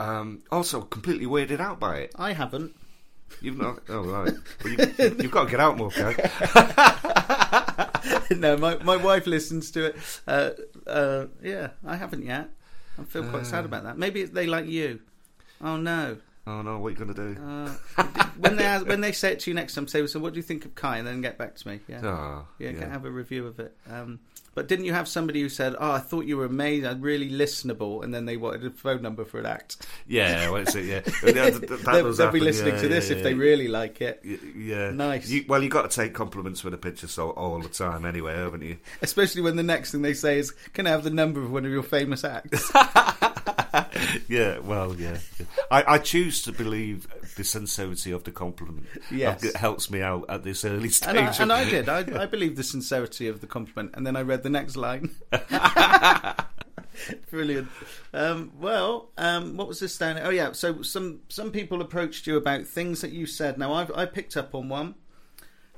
[0.00, 2.12] Um, also, completely weirded out by it.
[2.16, 2.74] I haven't.
[3.40, 3.78] You've not.
[3.88, 4.34] Oh right.
[4.64, 6.16] Well, you, you've got to get out more, Kev.
[8.36, 9.96] no, my my wife listens to it.
[10.26, 10.50] Uh,
[10.88, 12.50] uh, yeah, I haven't yet.
[12.98, 13.96] I feel quite sad about that.
[13.96, 14.98] Maybe they like you.
[15.60, 16.16] Oh no.
[16.46, 17.42] Oh no, what are you going to do?
[17.42, 18.04] Uh,
[18.38, 20.36] when they ask, when they say it to you next time, say, "So, what do
[20.38, 21.80] you think of Kai?" and then get back to me.
[21.88, 22.80] Yeah, Oh, yeah, yeah.
[22.80, 23.74] can have a review of it.
[23.90, 24.20] Um,
[24.54, 28.04] but didn't you have somebody who said, "Oh, I thought you were amazing, really listenable,"
[28.04, 29.86] and then they wanted a phone number for an act?
[30.06, 30.84] Yeah, well, that's it.
[30.84, 31.00] Yeah,
[31.32, 34.20] they'll they'll be listening yeah, to this yeah, if they really like it,
[34.54, 35.30] Yeah, Nice.
[35.30, 38.34] You, well, you got to take compliments with a picture so all the time, anyway,
[38.36, 38.76] haven't you?
[39.00, 41.64] especially when the next thing they say is, "Can I have the number of one
[41.64, 42.70] of your famous acts?"
[44.28, 45.18] yeah, well, yeah.
[45.70, 48.86] I, I choose to believe the sincerity of the compliment.
[49.10, 49.42] Yes.
[49.44, 51.08] It helps me out at this early stage.
[51.08, 51.88] And I, and I did.
[51.88, 55.10] I, I believe the sincerity of the compliment, and then I read the next line.
[57.30, 57.68] Brilliant.
[58.12, 60.18] Um, well, um, what was this down?
[60.18, 60.52] Oh yeah.
[60.52, 63.58] So some some people approached you about things that you said.
[63.58, 64.94] Now I've I picked up on one.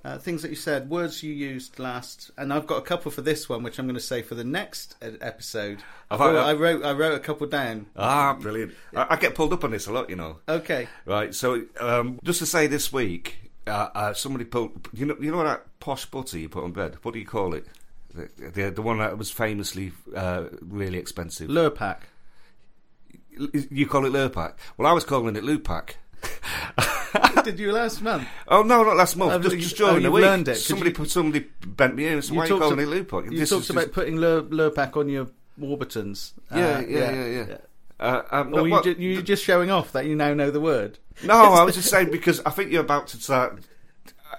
[0.07, 3.23] Uh, things that you said, words you used last, and I've got a couple for
[3.23, 5.83] this one, which I'm going to say for the next episode.
[6.13, 7.87] Have I, I- I wrote I wrote a couple down.
[7.97, 8.73] Ah, brilliant.
[8.95, 10.37] I, I get pulled up on this a lot, you know.
[10.49, 10.87] Okay.
[11.07, 14.89] Right, so um, just to say this week, uh, uh, somebody pulled.
[14.93, 16.99] You know, you know that posh butter you put on bread.
[17.03, 17.67] What do you call it?
[18.15, 21.51] The, the, the one that was famously uh, really expensive.
[21.51, 21.99] Lurpak.
[23.71, 24.55] You call it Lurpak.
[24.79, 25.95] Well, I was calling it Lupak.
[27.45, 28.27] Did you last month?
[28.49, 29.43] Oh no, not last month.
[29.43, 30.23] Just, you- just during oh, the week.
[30.25, 32.23] learned it, Somebody you- put somebody bent me in.
[32.23, 33.31] So why are you talked calling ab- it Lupak?
[33.33, 36.35] You This talked about just- putting Lur, Lurpak on your Warburtons.
[36.51, 37.57] Uh, yeah, yeah, yeah, yeah.
[37.99, 40.99] Uh, um, Or no, you you're just showing off that you now know the word.
[41.25, 43.61] no, I was just saying because I think you're about to start.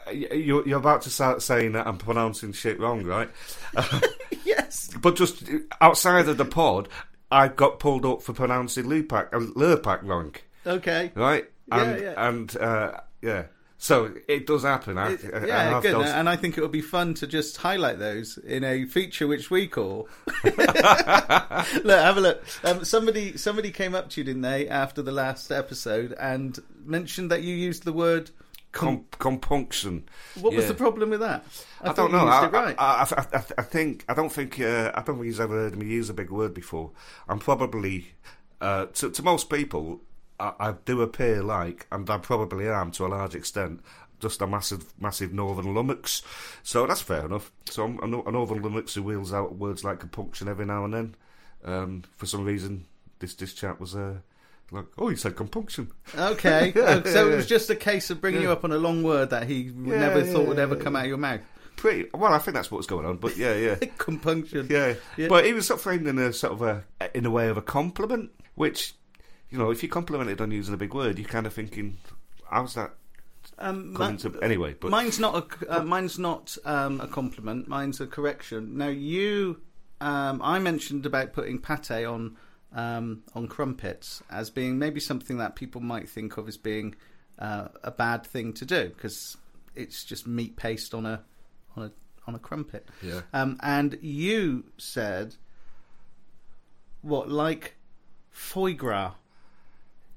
[0.07, 3.29] uh, You're, you're about to start saying that I'm pronouncing shit wrong, right?
[4.45, 4.91] yes.
[5.01, 5.43] But just
[5.81, 6.87] outside of the pod,
[7.31, 11.11] I got pulled up for pronouncing Lupak, uh, Lurpak wrong, Okay.
[11.15, 11.45] right?
[11.69, 12.27] Yeah, And yeah.
[12.29, 12.91] and uh,
[13.21, 13.43] yeah,
[13.77, 14.97] so it does happen.
[14.97, 15.93] I, It- I- I yeah, have good.
[15.95, 19.27] those- And I think it would be fun to just highlight those in a feature
[19.27, 20.07] which we call.
[20.43, 20.55] look,
[21.99, 22.43] have a look.
[22.63, 27.31] Um, somebody, somebody came up to you, didn't they, after the last episode, and mentioned
[27.31, 28.31] that you used the word.
[28.73, 30.03] Com- compunction.
[30.39, 31.43] What was the problem with that?
[31.81, 32.27] I, thought don't know.
[32.27, 32.75] I, it right.
[32.77, 35.75] I, I, I, I think I don't think uh, I don't think he's ever heard
[35.75, 36.91] me use a big word before.
[37.27, 38.09] I'm probably
[38.61, 40.01] uh, to, to most people,
[40.39, 43.81] I, I do appear like, and I probably am to a large extent,
[44.19, 46.21] just a massive, massive northern lummox.
[46.63, 47.51] So that's fair enough.
[47.69, 51.15] So I'm a, northern lummox who wheels out words like compunction every now and then.
[51.63, 52.85] Um, for some reason,
[53.19, 54.17] this this chat was uh,
[54.71, 55.91] like, oh, he said compunction.
[56.15, 57.57] Okay, Yeah, Oh, so yeah, it was yeah.
[57.57, 60.47] just a case of bringing you up on a long word that he never thought
[60.47, 61.41] would ever come out of your mouth.
[61.77, 62.33] Pretty well.
[62.33, 63.17] I think that's what's going on.
[63.17, 63.75] But yeah, yeah.
[63.97, 64.67] Compunction.
[64.69, 64.95] Yeah.
[65.15, 65.27] Yeah.
[65.27, 66.83] but he was sort of framed in a sort of a
[67.15, 68.95] in a way of a compliment, which
[69.49, 71.97] you know, if you complimented on using a big word, you're kind of thinking,
[72.49, 72.93] how's that
[73.57, 74.75] Um, coming ma- to anyway?
[74.79, 77.67] But mine's not a uh, mine's not um, a compliment.
[77.67, 78.77] Mine's a correction.
[78.77, 79.61] Now you,
[80.01, 82.37] um, I mentioned about putting pate on
[82.73, 86.95] um, on crumpets as being maybe something that people might think of as being
[87.39, 89.37] uh, a bad thing to do because
[89.75, 91.23] it's just meat paste on a
[91.77, 91.91] on a
[92.27, 92.89] on a crumpet.
[93.01, 95.35] yeah, Um, and you said
[97.01, 97.75] what like
[98.29, 99.13] foie gras.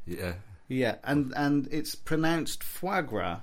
[0.07, 0.35] Yeah.
[0.69, 3.41] Yeah, and and it's pronounced foie gras.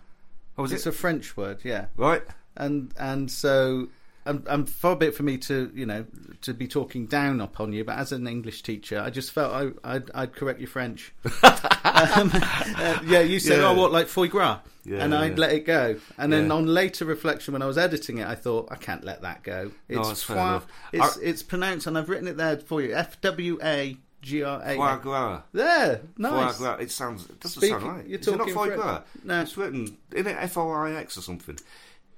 [0.58, 0.76] Oh, was it?
[0.76, 1.88] it's it a French word, yeah.
[1.98, 2.24] right?
[2.56, 3.90] And and so
[4.26, 6.06] I'm, I'm far be it for me to you know
[6.42, 9.96] to be talking down upon you, but as an English teacher, I just felt I,
[9.96, 11.14] I'd, I'd correct your French.
[11.44, 13.70] um, uh, yeah, you said, Yeah.
[13.70, 15.42] "Oh, what like foie gras," Yeah, and I'd yeah.
[15.42, 15.98] let it go.
[16.18, 19.22] And then on later reflection, when I was editing it, I thought I can't let
[19.22, 19.72] that go.
[19.90, 22.94] It's fair foie- It's I- it's pronounced, and I've written it there for you.
[22.94, 23.98] F W A
[24.28, 24.76] G R A.
[24.76, 25.42] Foie gras.
[25.54, 26.58] There, nice.
[26.58, 26.78] Foie gras.
[26.82, 27.26] It sounds.
[27.30, 28.06] It doesn't Speak- sound right.
[28.08, 28.82] you're Is it not talking foie French.
[28.82, 29.02] gras?
[29.24, 29.42] No.
[29.42, 31.58] It's written in it F O I X or something.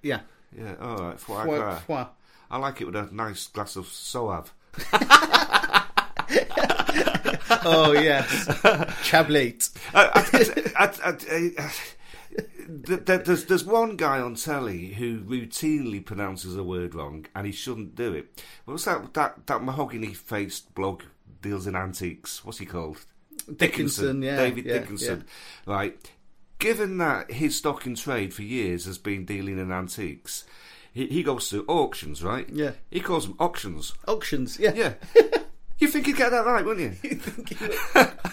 [0.02, 0.22] Yeah,
[0.58, 0.76] Yeah.
[0.82, 1.20] All right.
[1.20, 1.80] Foie, foie, gras.
[1.80, 2.08] foie.
[2.52, 4.52] I like it with a nice glass of Soave.
[7.66, 8.46] Oh yes,
[9.04, 9.72] Chablis.
[9.94, 11.72] Uh, I, I, I, I, I,
[12.86, 17.46] th- th- there's there's one guy on telly who routinely pronounces a word wrong, and
[17.48, 18.42] he shouldn't do it.
[18.66, 19.14] What's that?
[19.16, 21.02] That that mahogany faced blog
[21.42, 22.44] deals in antiques.
[22.46, 22.98] What's he called?
[23.56, 25.26] Dickinson, yeah, David yeah, Dickinson.
[25.66, 25.98] Right.
[26.60, 30.44] Given that his stock in trade for years has been dealing in antiques,
[30.94, 32.48] he, he goes to auctions, right?
[32.52, 32.72] Yeah.
[32.92, 33.94] He calls them auctions.
[34.08, 34.74] Auctions, yeah.
[34.74, 34.94] Yeah.
[35.82, 37.22] You think he'd get that right, wouldn't you?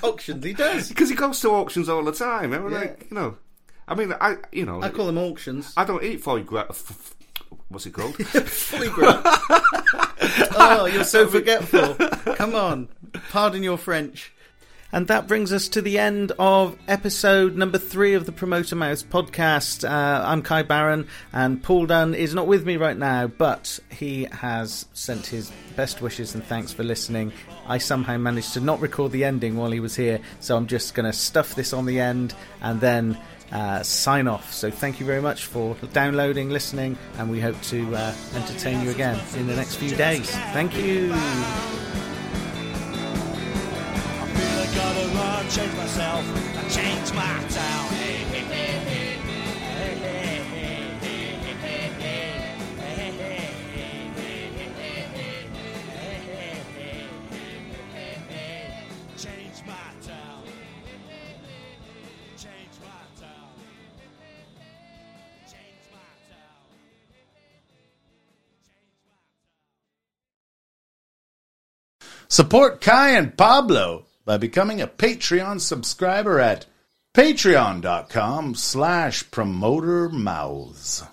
[0.02, 0.88] Auctions, he does.
[0.88, 2.52] Because he goes to auctions all the time.
[2.52, 2.56] Eh?
[2.56, 2.78] I mean, Yeah.
[2.78, 3.36] like, you know,
[3.86, 5.72] I mean, I, you know, I call them auctions.
[5.76, 6.66] I don't eat foie gras.
[6.70, 7.14] f-
[7.68, 8.14] What's it called?
[8.26, 9.20] Fully grown.
[9.24, 11.94] oh, you're so forgetful.
[12.34, 12.88] Come on.
[13.30, 14.32] Pardon your French.
[14.92, 19.02] And that brings us to the end of episode number three of the Promoter Mouse
[19.02, 19.86] podcast.
[19.86, 24.28] Uh, I'm Kai Barron, and Paul Dunn is not with me right now, but he
[24.30, 27.32] has sent his best wishes and thanks for listening.
[27.66, 30.94] I somehow managed to not record the ending while he was here, so I'm just
[30.94, 33.18] going to stuff this on the end and then
[33.52, 34.52] uh, sign off.
[34.52, 38.90] So thank you very much for downloading, listening, and we hope to uh, entertain you
[38.90, 40.30] again in the next few days.
[40.52, 41.12] Thank you.
[45.18, 46.24] I change myself,
[46.70, 48.15] change my town.
[72.28, 76.66] Support Kai and Pablo by becoming a Patreon subscriber at
[77.14, 81.04] patreon.com slash promoter mouths.